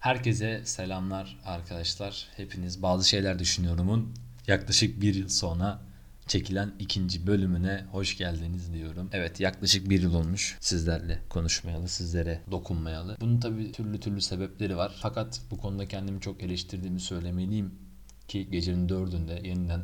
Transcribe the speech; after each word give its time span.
Herkese 0.00 0.62
selamlar 0.64 1.38
arkadaşlar. 1.44 2.26
Hepiniz 2.36 2.82
bazı 2.82 3.08
şeyler 3.08 3.38
düşünyorumun 3.38 4.14
yaklaşık 4.46 5.00
bir 5.00 5.14
yıl 5.14 5.28
sonra 5.28 5.80
çekilen 6.26 6.72
ikinci 6.78 7.26
bölümüne 7.26 7.84
hoş 7.92 8.18
geldiniz 8.18 8.72
diyorum. 8.72 9.10
Evet 9.12 9.40
yaklaşık 9.40 9.90
bir 9.90 10.02
yıl 10.02 10.14
olmuş 10.14 10.56
sizlerle 10.60 11.18
konuşmayalı, 11.28 11.88
sizlere 11.88 12.40
dokunmayalı. 12.50 13.16
Bunun 13.20 13.40
tabii 13.40 13.72
türlü 13.72 14.00
türlü 14.00 14.20
sebepleri 14.20 14.76
var. 14.76 14.92
Fakat 15.02 15.40
bu 15.50 15.58
konuda 15.58 15.88
kendimi 15.88 16.20
çok 16.20 16.42
eleştirdiğimi 16.42 17.00
söylemeliyim 17.00 17.74
ki 18.28 18.50
gecenin 18.50 18.88
dördünde 18.88 19.40
yeniden 19.44 19.82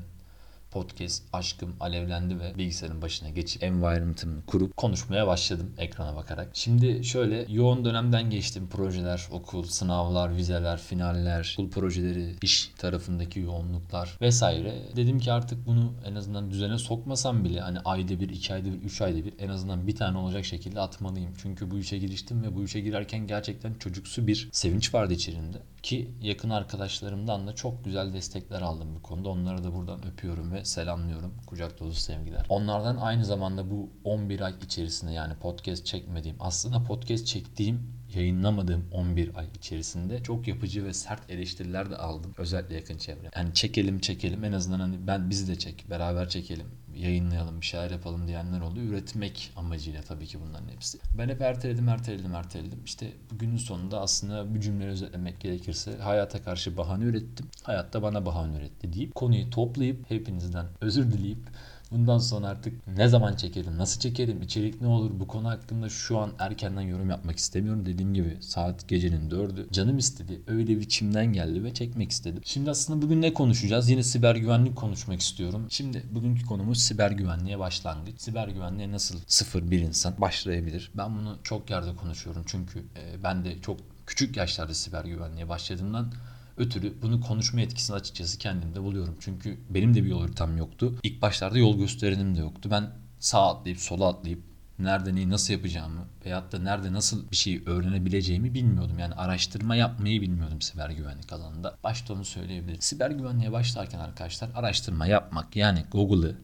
podcast 0.71 1.23
aşkım 1.33 1.77
alevlendi 1.81 2.41
ve 2.41 2.59
bilgisayarın 2.59 3.03
başına 3.03 3.31
geçip 3.31 3.63
environment'ımı 3.63 4.47
kurup 4.47 4.77
konuşmaya 4.77 5.27
başladım 5.27 5.73
ekrana 5.79 6.17
bakarak. 6.17 6.49
Şimdi 6.53 7.05
şöyle 7.05 7.47
yoğun 7.49 7.85
dönemden 7.85 8.31
geçtim. 8.31 8.69
Projeler, 8.69 9.29
okul, 9.31 9.63
sınavlar, 9.63 10.37
vizeler, 10.37 10.79
finaller, 10.79 11.57
okul 11.59 11.71
projeleri, 11.71 12.35
iş 12.43 12.71
tarafındaki 12.79 13.41
yoğunluklar 13.41 14.19
vesaire. 14.21 14.83
Dedim 14.97 15.19
ki 15.19 15.33
artık 15.33 15.67
bunu 15.67 15.93
en 16.05 16.15
azından 16.15 16.51
düzene 16.51 16.79
sokmasam 16.79 17.45
bile 17.45 17.61
hani 17.61 17.79
ayda 17.81 18.21
bir, 18.21 18.29
iki 18.29 18.55
ayda 18.55 18.73
bir, 18.73 18.83
üç 18.83 19.01
ayda 19.01 19.25
bir 19.25 19.35
en 19.39 19.49
azından 19.49 19.87
bir 19.87 19.97
tane 19.97 20.19
olacak 20.19 20.45
şekilde 20.45 20.81
atmalıyım. 20.81 21.33
Çünkü 21.43 21.71
bu 21.71 21.79
işe 21.79 21.99
giriştim 21.99 22.43
ve 22.43 22.57
bu 22.57 22.65
işe 22.65 22.81
girerken 22.81 23.27
gerçekten 23.27 23.75
çocuksu 23.75 24.27
bir 24.27 24.49
sevinç 24.53 24.95
vardı 24.95 25.15
içerimde. 25.15 25.59
Ki 25.83 26.11
yakın 26.23 26.51
arkadaşlarımdan 26.51 27.47
da 27.47 27.55
çok 27.55 27.85
güzel 27.85 28.13
destekler 28.13 28.63
aldım 28.63 28.89
bu 28.95 29.03
konuda. 29.03 29.29
Onları 29.29 29.65
da 29.65 29.75
buradan 29.75 30.07
öpüyorum 30.07 30.53
ve 30.53 30.56
selamlıyorum. 30.65 31.35
Kucak 31.47 31.81
dolusu 31.81 32.01
sevgiler. 32.01 32.47
Onlardan 32.49 32.97
aynı 32.97 33.25
zamanda 33.25 33.71
bu 33.71 33.91
11 34.05 34.41
ay 34.41 34.55
içerisinde 34.63 35.13
yani 35.13 35.35
podcast 35.35 35.87
çekmediğim, 35.87 36.37
aslında 36.41 36.83
podcast 36.83 37.27
çektiğim 37.27 37.97
yayınlamadığım 38.15 38.85
11 38.93 39.37
ay 39.37 39.47
içerisinde 39.55 40.23
çok 40.23 40.49
yapıcı 40.49 40.85
ve 40.85 40.93
sert 40.93 41.31
eleştiriler 41.31 41.91
de 41.91 41.97
aldım. 41.97 42.35
Özellikle 42.39 42.75
yakın 42.75 42.99
çevre. 42.99 43.31
Yani 43.37 43.55
çekelim 43.55 43.99
çekelim 43.99 44.45
en 44.45 44.53
azından 44.53 44.81
hani 44.81 45.07
ben 45.07 45.31
bizi 45.31 45.49
de 45.49 45.59
çek, 45.59 45.91
beraber 45.91 46.29
çekelim, 46.29 46.67
yayınlayalım, 46.97 47.61
bir 47.61 47.67
şeyler 47.67 47.91
yapalım 47.91 48.27
diyenler 48.27 48.61
oldu. 48.61 48.81
Üretmek 48.81 49.53
amacıyla 49.57 50.03
tabii 50.03 50.27
ki 50.27 50.39
bunların 50.47 50.69
hepsi. 50.69 50.99
Ben 51.19 51.29
hep 51.29 51.41
erteledim, 51.41 51.89
erteledim, 51.89 52.35
erteledim. 52.35 52.79
İşte 52.85 53.13
günün 53.33 53.57
sonunda 53.57 54.01
aslında 54.01 54.55
bir 54.55 54.61
cümle 54.61 54.87
özetlemek 54.87 55.41
gerekirse 55.41 55.97
hayata 55.97 56.43
karşı 56.43 56.77
bahane 56.77 57.05
ürettim. 57.05 57.47
Hayat 57.63 57.93
da 57.93 58.03
bana 58.03 58.27
bahane 58.27 58.57
üretti 58.57 58.93
deyip 58.93 59.15
konuyu 59.15 59.51
toplayıp 59.51 60.11
hepinizden 60.11 60.67
özür 60.81 61.13
dileyip 61.13 61.49
Bundan 61.91 62.19
sonra 62.19 62.47
artık 62.47 62.87
ne 62.87 63.09
zaman 63.09 63.37
çekerim, 63.37 63.79
nasıl 63.79 64.01
çekerim, 64.01 64.43
içerik 64.43 64.81
ne 64.81 64.87
olur 64.87 65.11
bu 65.21 65.27
konu 65.27 65.49
hakkında 65.49 65.89
şu 65.89 66.19
an 66.19 66.31
erkenden 66.39 66.81
yorum 66.81 67.11
yapmak 67.11 67.37
istemiyorum. 67.37 67.87
Dediğim 67.87 68.15
gibi 68.15 68.37
saat 68.41 68.89
gecenin 68.89 69.31
dördü. 69.31 69.67
Canım 69.73 69.99
istedi. 69.99 70.43
Öyle 70.47 70.79
bir 70.79 70.89
çimden 70.89 71.33
geldi 71.33 71.65
ve 71.65 71.75
çekmek 71.75 72.11
istedim. 72.11 72.41
Şimdi 72.45 72.71
aslında 72.71 73.03
bugün 73.03 73.23
ne 73.23 73.35
konuşacağız? 73.35 73.91
Yine 73.91 74.03
siber 74.03 74.37
güvenlik 74.37 74.77
konuşmak 74.77 75.21
istiyorum. 75.21 75.67
Şimdi 75.71 76.03
bugünkü 76.11 76.47
konumuz 76.47 76.79
siber 76.79 77.11
güvenliğe 77.11 77.59
başlangıç. 77.59 78.21
Siber 78.21 78.49
güvenliğe 78.49 78.93
nasıl 78.93 79.19
sıfır 79.27 79.71
bir 79.71 79.81
insan 79.81 80.15
başlayabilir? 80.19 80.91
Ben 80.95 81.19
bunu 81.19 81.39
çok 81.43 81.71
yerde 81.71 81.97
konuşuyorum. 81.97 82.43
Çünkü 82.47 82.79
e, 82.79 83.23
ben 83.25 83.45
de 83.45 83.61
çok 83.61 83.77
küçük 84.07 84.37
yaşlarda 84.37 84.75
siber 84.75 85.05
güvenliğe 85.05 85.49
başladığımdan 85.49 86.13
ötürü 86.57 87.03
bunu 87.03 87.21
konuşma 87.21 87.61
etkisini 87.61 87.97
açıkçası 87.97 88.39
kendimde 88.39 88.83
buluyorum. 88.83 89.17
Çünkü 89.21 89.59
benim 89.71 89.95
de 89.95 90.05
bir 90.05 90.09
yol 90.09 90.21
haritam 90.21 90.57
yoktu. 90.57 90.95
İlk 91.03 91.23
başlarda 91.23 91.59
yol 91.59 91.79
gösterenim 91.79 92.37
de 92.37 92.41
yoktu. 92.41 92.69
Ben 92.73 92.91
sağ 93.19 93.51
atlayıp 93.51 93.81
sola 93.81 94.09
atlayıp 94.09 94.43
nerede 94.79 95.15
neyi 95.15 95.31
nasıl 95.31 95.53
yapacağımı 95.53 96.07
veyahut 96.25 96.53
da 96.53 96.59
nerede 96.59 96.93
nasıl 96.93 97.31
bir 97.31 97.37
şeyi 97.37 97.63
öğrenebileceğimi 97.67 98.55
bilmiyordum. 98.55 98.99
Yani 98.99 99.15
araştırma 99.15 99.77
yapmayı 99.77 100.21
bilmiyordum 100.23 100.61
siber 100.63 100.91
güvenlik 100.91 101.33
alanında. 101.33 101.77
Başta 101.85 102.15
onu 102.15 102.25
söyleyebilirim. 102.25 102.81
Siber 102.81 103.11
güvenliğe 103.11 103.53
başlarken 103.53 103.99
arkadaşlar 103.99 104.51
araştırma 104.55 105.07
yapmak 105.07 105.57
yani 105.57 105.85
Google'ı 105.93 106.37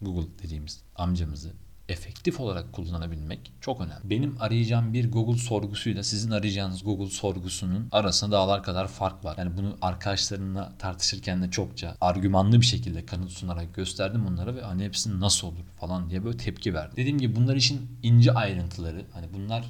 Google 0.00 0.38
dediğimiz 0.42 0.82
amcamızı 0.96 1.52
efektif 1.88 2.40
olarak 2.40 2.72
kullanabilmek 2.72 3.52
çok 3.60 3.80
önemli. 3.80 4.10
Benim 4.10 4.36
arayacağım 4.40 4.92
bir 4.92 5.12
Google 5.12 5.38
sorgusuyla 5.38 6.02
sizin 6.02 6.30
arayacağınız 6.30 6.84
Google 6.84 7.10
sorgusunun 7.10 7.88
arasında 7.92 8.32
dağlar 8.32 8.62
kadar 8.62 8.88
fark 8.88 9.24
var. 9.24 9.34
Yani 9.38 9.56
bunu 9.56 9.76
arkadaşlarımla 9.82 10.72
tartışırken 10.78 11.42
de 11.42 11.50
çokça 11.50 11.96
argümanlı 12.00 12.60
bir 12.60 12.66
şekilde 12.66 13.06
kanıt 13.06 13.30
sunarak 13.30 13.74
gösterdim 13.74 14.26
onlara 14.26 14.54
ve 14.54 14.62
hani 14.62 14.84
hepsinin 14.84 15.20
nasıl 15.20 15.48
olur 15.48 15.64
falan 15.80 16.10
diye 16.10 16.24
böyle 16.24 16.36
tepki 16.36 16.74
verdim. 16.74 16.96
Dediğim 16.96 17.18
gibi 17.18 17.36
bunlar 17.36 17.56
işin 17.56 17.98
ince 18.02 18.32
ayrıntıları. 18.32 19.04
Hani 19.12 19.26
bunlar 19.34 19.64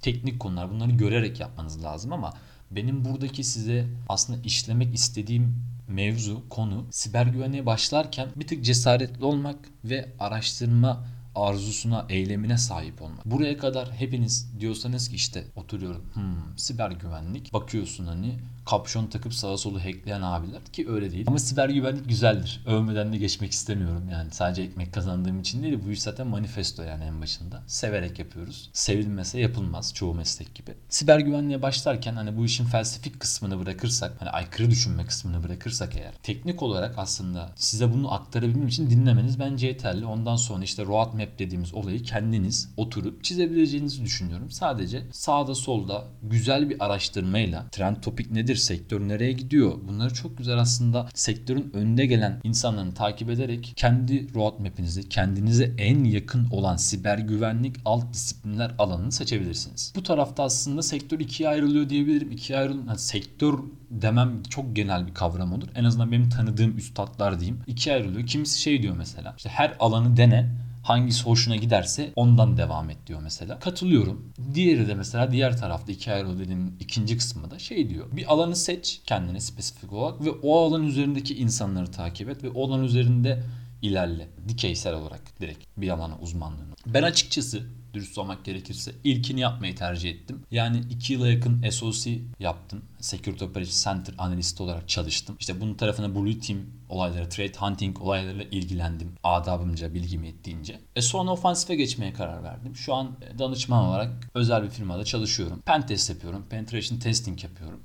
teknik 0.00 0.40
konular. 0.40 0.70
Bunları 0.70 0.90
görerek 0.90 1.40
yapmanız 1.40 1.84
lazım 1.84 2.12
ama 2.12 2.32
benim 2.70 3.04
buradaki 3.04 3.44
size 3.44 3.86
aslında 4.08 4.40
işlemek 4.44 4.94
istediğim 4.94 5.54
mevzu, 5.88 6.48
konu 6.48 6.86
siber 6.90 7.26
güvenliğe 7.26 7.66
başlarken 7.66 8.28
bir 8.36 8.46
tık 8.46 8.64
cesaretli 8.64 9.24
olmak 9.24 9.56
ve 9.84 10.08
araştırma 10.20 11.06
arzusuna, 11.34 12.06
eylemine 12.08 12.58
sahip 12.58 13.02
olmak. 13.02 13.24
Buraya 13.26 13.58
kadar 13.58 13.92
hepiniz 13.92 14.60
diyorsanız 14.60 15.08
ki 15.08 15.16
işte 15.16 15.44
oturuyorum 15.56 16.04
hmm, 16.14 16.58
siber 16.58 16.90
güvenlik 16.90 17.52
bakıyorsun 17.52 18.06
hani 18.06 18.38
kapşon 18.66 19.06
takıp 19.06 19.34
sağa 19.34 19.56
solu 19.56 19.80
hackleyen 19.80 20.22
abiler 20.22 20.64
ki 20.72 20.88
öyle 20.88 21.12
değil. 21.12 21.24
Ama 21.28 21.38
siber 21.38 21.68
güvenlik 21.68 22.08
güzeldir. 22.08 22.62
Övmeden 22.66 23.12
de 23.12 23.16
geçmek 23.16 23.52
istemiyorum 23.52 24.08
yani. 24.12 24.30
Sadece 24.30 24.62
ekmek 24.62 24.94
kazandığım 24.94 25.40
için 25.40 25.62
değil 25.62 25.78
bu 25.86 25.90
iş 25.90 26.02
zaten 26.02 26.26
manifesto 26.26 26.82
yani 26.82 27.04
en 27.04 27.22
başında. 27.22 27.62
Severek 27.66 28.18
yapıyoruz. 28.18 28.70
Sevilmese 28.72 29.40
yapılmaz 29.40 29.94
çoğu 29.94 30.14
meslek 30.14 30.54
gibi. 30.54 30.74
Siber 30.88 31.18
güvenliğe 31.18 31.62
başlarken 31.62 32.14
hani 32.14 32.36
bu 32.36 32.44
işin 32.44 32.64
felsefik 32.64 33.20
kısmını 33.20 33.60
bırakırsak 33.60 34.12
hani 34.20 34.30
aykırı 34.30 34.70
düşünme 34.70 35.06
kısmını 35.06 35.42
bırakırsak 35.42 35.96
eğer 35.96 36.12
teknik 36.22 36.62
olarak 36.62 36.94
aslında 36.98 37.52
size 37.56 37.92
bunu 37.92 38.14
aktarabilmem 38.14 38.68
için 38.68 38.90
dinlemeniz 38.90 39.38
bence 39.38 39.66
yeterli. 39.66 40.06
Ondan 40.06 40.36
sonra 40.36 40.64
işte 40.64 40.86
roadmap 41.24 41.38
dediğimiz 41.38 41.74
olayı 41.74 42.02
kendiniz 42.02 42.68
oturup 42.76 43.24
çizebileceğinizi 43.24 44.04
düşünüyorum. 44.04 44.50
Sadece 44.50 45.02
sağda 45.12 45.54
solda 45.54 46.04
güzel 46.22 46.70
bir 46.70 46.84
araştırmayla 46.84 47.66
trend 47.72 47.96
topik 48.02 48.30
nedir 48.30 48.56
sektör 48.56 49.00
nereye 49.00 49.32
gidiyor? 49.32 49.74
Bunları 49.88 50.14
çok 50.14 50.38
güzel 50.38 50.58
aslında 50.58 51.08
sektörün 51.14 51.70
önde 51.74 52.06
gelen 52.06 52.40
insanlarını 52.44 52.94
takip 52.94 53.30
ederek 53.30 53.72
kendi 53.76 54.34
roadmap'inizi, 54.34 55.08
kendinize 55.08 55.74
en 55.78 56.04
yakın 56.04 56.48
olan 56.50 56.76
siber 56.76 57.18
güvenlik 57.18 57.76
alt 57.84 58.12
disiplinler 58.12 58.74
alanını 58.78 59.12
seçebilirsiniz. 59.12 59.92
Bu 59.96 60.02
tarafta 60.02 60.42
aslında 60.42 60.82
sektör 60.82 61.20
ikiye 61.20 61.48
ayrılıyor 61.48 61.88
diyebilirim. 61.88 62.30
İkiye 62.32 62.58
ayrılıyor. 62.58 62.86
Yani 62.86 62.98
sektör 62.98 63.54
demem 63.90 64.42
çok 64.50 64.76
genel 64.76 65.06
bir 65.06 65.14
kavram 65.14 65.52
olur. 65.52 65.68
En 65.74 65.84
azından 65.84 66.12
benim 66.12 66.28
tanıdığım 66.28 66.78
üstadlar 66.78 67.40
diyeyim. 67.40 67.60
İkiye 67.66 67.96
ayrılıyor. 67.96 68.26
Kimisi 68.26 68.60
şey 68.60 68.82
diyor 68.82 68.96
mesela. 68.96 69.34
İşte 69.36 69.48
her 69.48 69.76
alanı 69.80 70.16
dene 70.16 70.50
Hangisi 70.84 71.24
hoşuna 71.24 71.56
giderse 71.56 72.12
ondan 72.16 72.56
devam 72.56 72.90
et 72.90 72.98
diyor 73.06 73.20
mesela. 73.22 73.58
Katılıyorum. 73.58 74.32
Diğeri 74.54 74.88
de 74.88 74.94
mesela 74.94 75.32
diğer 75.32 75.58
tarafta 75.58 76.12
ayrı 76.12 76.38
dediğim 76.38 76.76
ikinci 76.80 77.16
kısmı 77.16 77.50
da 77.50 77.58
şey 77.58 77.88
diyor. 77.88 78.06
Bir 78.12 78.32
alanı 78.32 78.56
seç 78.56 79.00
kendine 79.06 79.40
spesifik 79.40 79.92
olarak 79.92 80.24
ve 80.24 80.30
o 80.30 80.66
alan 80.66 80.82
üzerindeki 80.86 81.34
insanları 81.38 81.90
takip 81.90 82.28
et 82.28 82.44
ve 82.44 82.48
o 82.48 82.66
alan 82.68 82.84
üzerinde 82.84 83.42
ilerle. 83.82 84.28
Dikeysel 84.48 84.94
olarak 84.94 85.40
direkt 85.40 85.64
bir 85.76 85.88
alana 85.88 86.18
uzmanlığını. 86.18 86.74
Ben 86.86 87.02
açıkçası 87.02 87.62
dürüst 87.94 88.18
olmak 88.18 88.44
gerekirse 88.44 88.92
ilkini 89.04 89.40
yapmayı 89.40 89.76
tercih 89.76 90.10
ettim. 90.10 90.42
Yani 90.50 90.82
2 90.90 91.12
yıla 91.12 91.28
yakın 91.28 91.70
SOC 91.70 92.10
yaptım. 92.40 92.82
Security 93.00 93.44
Operations 93.44 93.84
Center 93.84 94.14
analisti 94.18 94.62
olarak 94.62 94.88
çalıştım. 94.88 95.36
İşte 95.40 95.60
bunun 95.60 95.74
tarafına 95.74 96.14
Blue 96.14 96.38
Team 96.38 96.58
olayları, 96.88 97.28
trade 97.28 97.52
hunting 97.58 98.02
olaylarıyla 98.02 98.44
ilgilendim. 98.44 99.12
Adabımca, 99.22 99.94
bilgimi 99.94 100.28
ettiğince. 100.28 100.80
E 100.96 101.02
sonra 101.02 101.30
ofansife 101.30 101.74
geçmeye 101.74 102.12
karar 102.12 102.42
verdim. 102.42 102.76
Şu 102.76 102.94
an 102.94 103.16
danışman 103.38 103.84
olarak 103.84 104.30
özel 104.34 104.62
bir 104.62 104.70
firmada 104.70 105.04
çalışıyorum. 105.04 105.60
Pen 105.66 105.86
test 105.86 106.10
yapıyorum. 106.10 106.46
Penetration 106.50 106.98
testing 106.98 107.44
yapıyorum. 107.44 107.80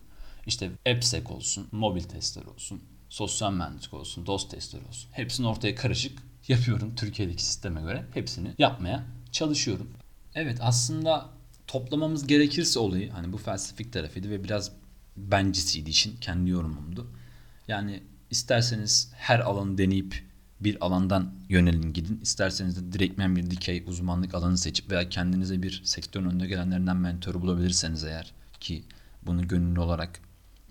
İşte 0.47 0.71
AppSec 0.91 1.33
olsun, 1.33 1.67
mobil 1.71 2.03
testler 2.03 2.45
olsun, 2.45 2.81
sosyal 3.09 3.51
mühendislik 3.51 3.93
olsun, 3.93 4.25
DOS 4.25 4.49
testleri 4.49 4.85
olsun. 4.87 5.09
Hepsini 5.11 5.47
ortaya 5.47 5.75
karışık 5.75 6.19
yapıyorum 6.47 6.95
Türkiye'deki 6.95 7.43
sisteme 7.43 7.81
göre. 7.81 8.05
Hepsini 8.13 8.53
yapmaya 8.57 9.05
çalışıyorum. 9.31 9.89
Evet 10.35 10.57
aslında 10.61 11.29
toplamamız 11.67 12.27
gerekirse 12.27 12.79
olayı 12.79 13.11
hani 13.11 13.33
bu 13.33 13.37
felsefik 13.37 13.93
tarafıydı 13.93 14.29
ve 14.29 14.43
biraz 14.43 14.71
bencisiydi 15.17 15.89
işin 15.89 16.17
kendi 16.17 16.49
yorumumdu. 16.49 17.07
Yani 17.67 18.03
isterseniz 18.29 19.11
her 19.15 19.39
alanı 19.39 19.77
deneyip 19.77 20.23
bir 20.59 20.85
alandan 20.85 21.33
yönelin 21.49 21.93
gidin. 21.93 22.19
İsterseniz 22.21 22.77
de 22.77 22.93
direktmen 22.93 23.35
bir 23.35 23.51
dikey 23.51 23.83
uzmanlık 23.87 24.35
alanı 24.35 24.57
seçip 24.57 24.91
veya 24.91 25.09
kendinize 25.09 25.63
bir 25.63 25.81
sektörün 25.85 26.29
önüne 26.29 26.47
gelenlerinden 26.47 26.97
mentor 26.97 27.41
bulabilirseniz 27.41 28.03
eğer 28.03 28.33
ki 28.59 28.83
bunu 29.25 29.47
gönüllü 29.47 29.79
olarak 29.79 30.19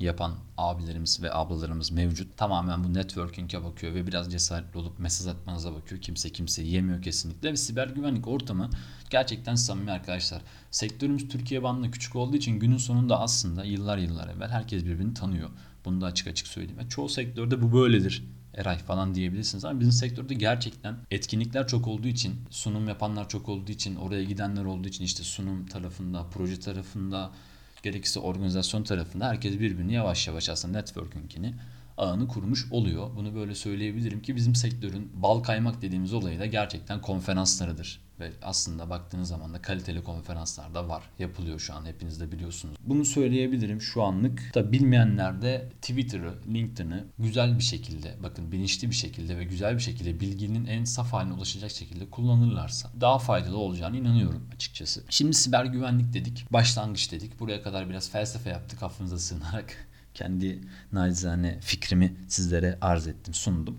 yapan 0.01 0.35
abilerimiz 0.57 1.23
ve 1.23 1.35
ablalarımız 1.35 1.93
mevcut. 1.93 2.37
Tamamen 2.37 2.85
bu 2.85 2.95
networking'e 2.95 3.65
bakıyor 3.65 3.95
ve 3.95 4.07
biraz 4.07 4.33
cesaretli 4.33 4.79
olup 4.79 4.99
mesaj 4.99 5.27
atmanıza 5.27 5.75
bakıyor. 5.75 6.01
Kimse 6.01 6.31
kimseyi 6.31 6.73
yemiyor 6.73 7.03
kesinlikle 7.03 7.53
ve 7.53 7.57
siber 7.57 7.89
güvenlik 7.89 8.29
ortamı 8.29 8.71
gerçekten 9.11 9.55
samimi 9.55 9.91
arkadaşlar. 9.91 10.43
Sektörümüz 10.71 11.29
Türkiye 11.29 11.63
bandında 11.63 11.91
küçük 11.91 12.17
olduğu 12.17 12.37
için 12.37 12.59
günün 12.59 12.77
sonunda 12.77 13.21
aslında 13.21 13.65
yıllar 13.65 13.99
yıllar 13.99 14.29
evvel 14.29 14.51
herkes 14.51 14.85
birbirini 14.85 15.15
tanıyor. 15.15 15.51
Bunu 15.85 16.01
da 16.01 16.07
açık 16.07 16.29
açık 16.29 16.47
söyleyeyim. 16.47 16.79
Ve 16.79 16.89
çoğu 16.89 17.09
sektörde 17.09 17.63
bu 17.63 17.73
böyledir. 17.73 18.25
Eray 18.55 18.79
falan 18.79 19.15
diyebilirsiniz 19.15 19.65
ama 19.65 19.81
bizim 19.81 19.93
sektörde 19.93 20.35
gerçekten 20.35 20.97
etkinlikler 21.11 21.67
çok 21.67 21.89
olduğu 21.89 22.09
için, 22.09 22.35
sunum 22.51 22.89
yapanlar 22.89 23.29
çok 23.29 23.49
olduğu 23.49 23.73
için, 23.73 23.97
oraya 23.97 24.25
gidenler 24.25 24.65
olduğu 24.65 24.89
için 24.89 25.05
işte 25.05 25.23
sunum 25.23 25.67
tarafında, 25.67 26.27
proje 26.31 26.61
tarafında, 26.61 27.33
gerekirse 27.83 28.21
organizasyon 28.21 28.83
tarafında 28.83 29.29
herkes 29.29 29.61
birbirini 29.61 29.95
yavaş 29.95 30.29
yavaş 30.29 30.49
aslında 30.49 30.79
networking'ini 30.79 31.55
ağını 31.99 32.29
kurmuş 32.29 32.73
oluyor. 32.73 33.11
Bunu 33.17 33.35
böyle 33.35 33.55
söyleyebilirim 33.55 34.23
ki 34.23 34.37
bizim 34.37 34.55
sektörün 34.55 35.13
bal 35.15 35.41
kaymak 35.41 35.83
dediğimiz 35.83 36.13
olayı 36.13 36.41
da 36.41 36.47
gerçekten 36.47 37.01
konferanslarıdır. 37.01 38.09
Ve 38.21 38.33
aslında 38.43 38.91
baktığınız 38.91 39.29
zaman 39.29 39.55
da 39.55 39.63
kaliteli 39.63 40.05
konferanslar 40.05 40.75
da 40.75 40.89
var. 40.89 41.03
Yapılıyor 41.19 41.61
şu 41.61 41.75
an 41.75 41.87
hepiniz 41.87 42.21
de 42.21 42.33
biliyorsunuz. 42.33 42.77
Bunu 42.81 43.05
söyleyebilirim 43.05 43.81
şu 43.81 44.03
anlık. 44.03 44.55
Da 44.55 44.73
bilmeyenler 44.73 45.43
de 45.43 45.69
Twitter'ı, 45.83 46.35
LinkedIn'i 46.55 47.05
güzel 47.19 47.59
bir 47.59 47.63
şekilde, 47.63 48.15
bakın 48.23 48.53
bilinçli 48.53 48.91
bir 48.91 48.95
şekilde 48.95 49.39
ve 49.39 49.45
güzel 49.45 49.75
bir 49.75 49.83
şekilde 49.83 50.21
bilginin 50.21 50.67
en 50.67 50.85
saf 50.85 51.13
haline 51.13 51.33
ulaşacak 51.33 51.71
şekilde 51.71 52.11
kullanırlarsa 52.11 52.91
daha 53.01 53.19
faydalı 53.19 53.57
olacağını 53.57 53.97
inanıyorum 53.97 54.49
açıkçası. 54.55 55.05
Şimdi 55.11 55.35
siber 55.35 55.65
güvenlik 55.65 56.13
dedik, 56.13 56.53
başlangıç 56.53 57.13
dedik. 57.13 57.41
Buraya 57.41 57.63
kadar 57.63 57.91
biraz 57.91 58.11
felsefe 58.11 58.51
yaptık 58.51 58.83
affınıza 58.83 59.19
sığınarak. 59.19 59.88
Kendi 60.19 60.61
nacizane 60.93 61.61
fikrimi 61.61 62.17
sizlere 62.29 62.79
arz 62.81 63.07
ettim, 63.07 63.35
sundum. 63.35 63.79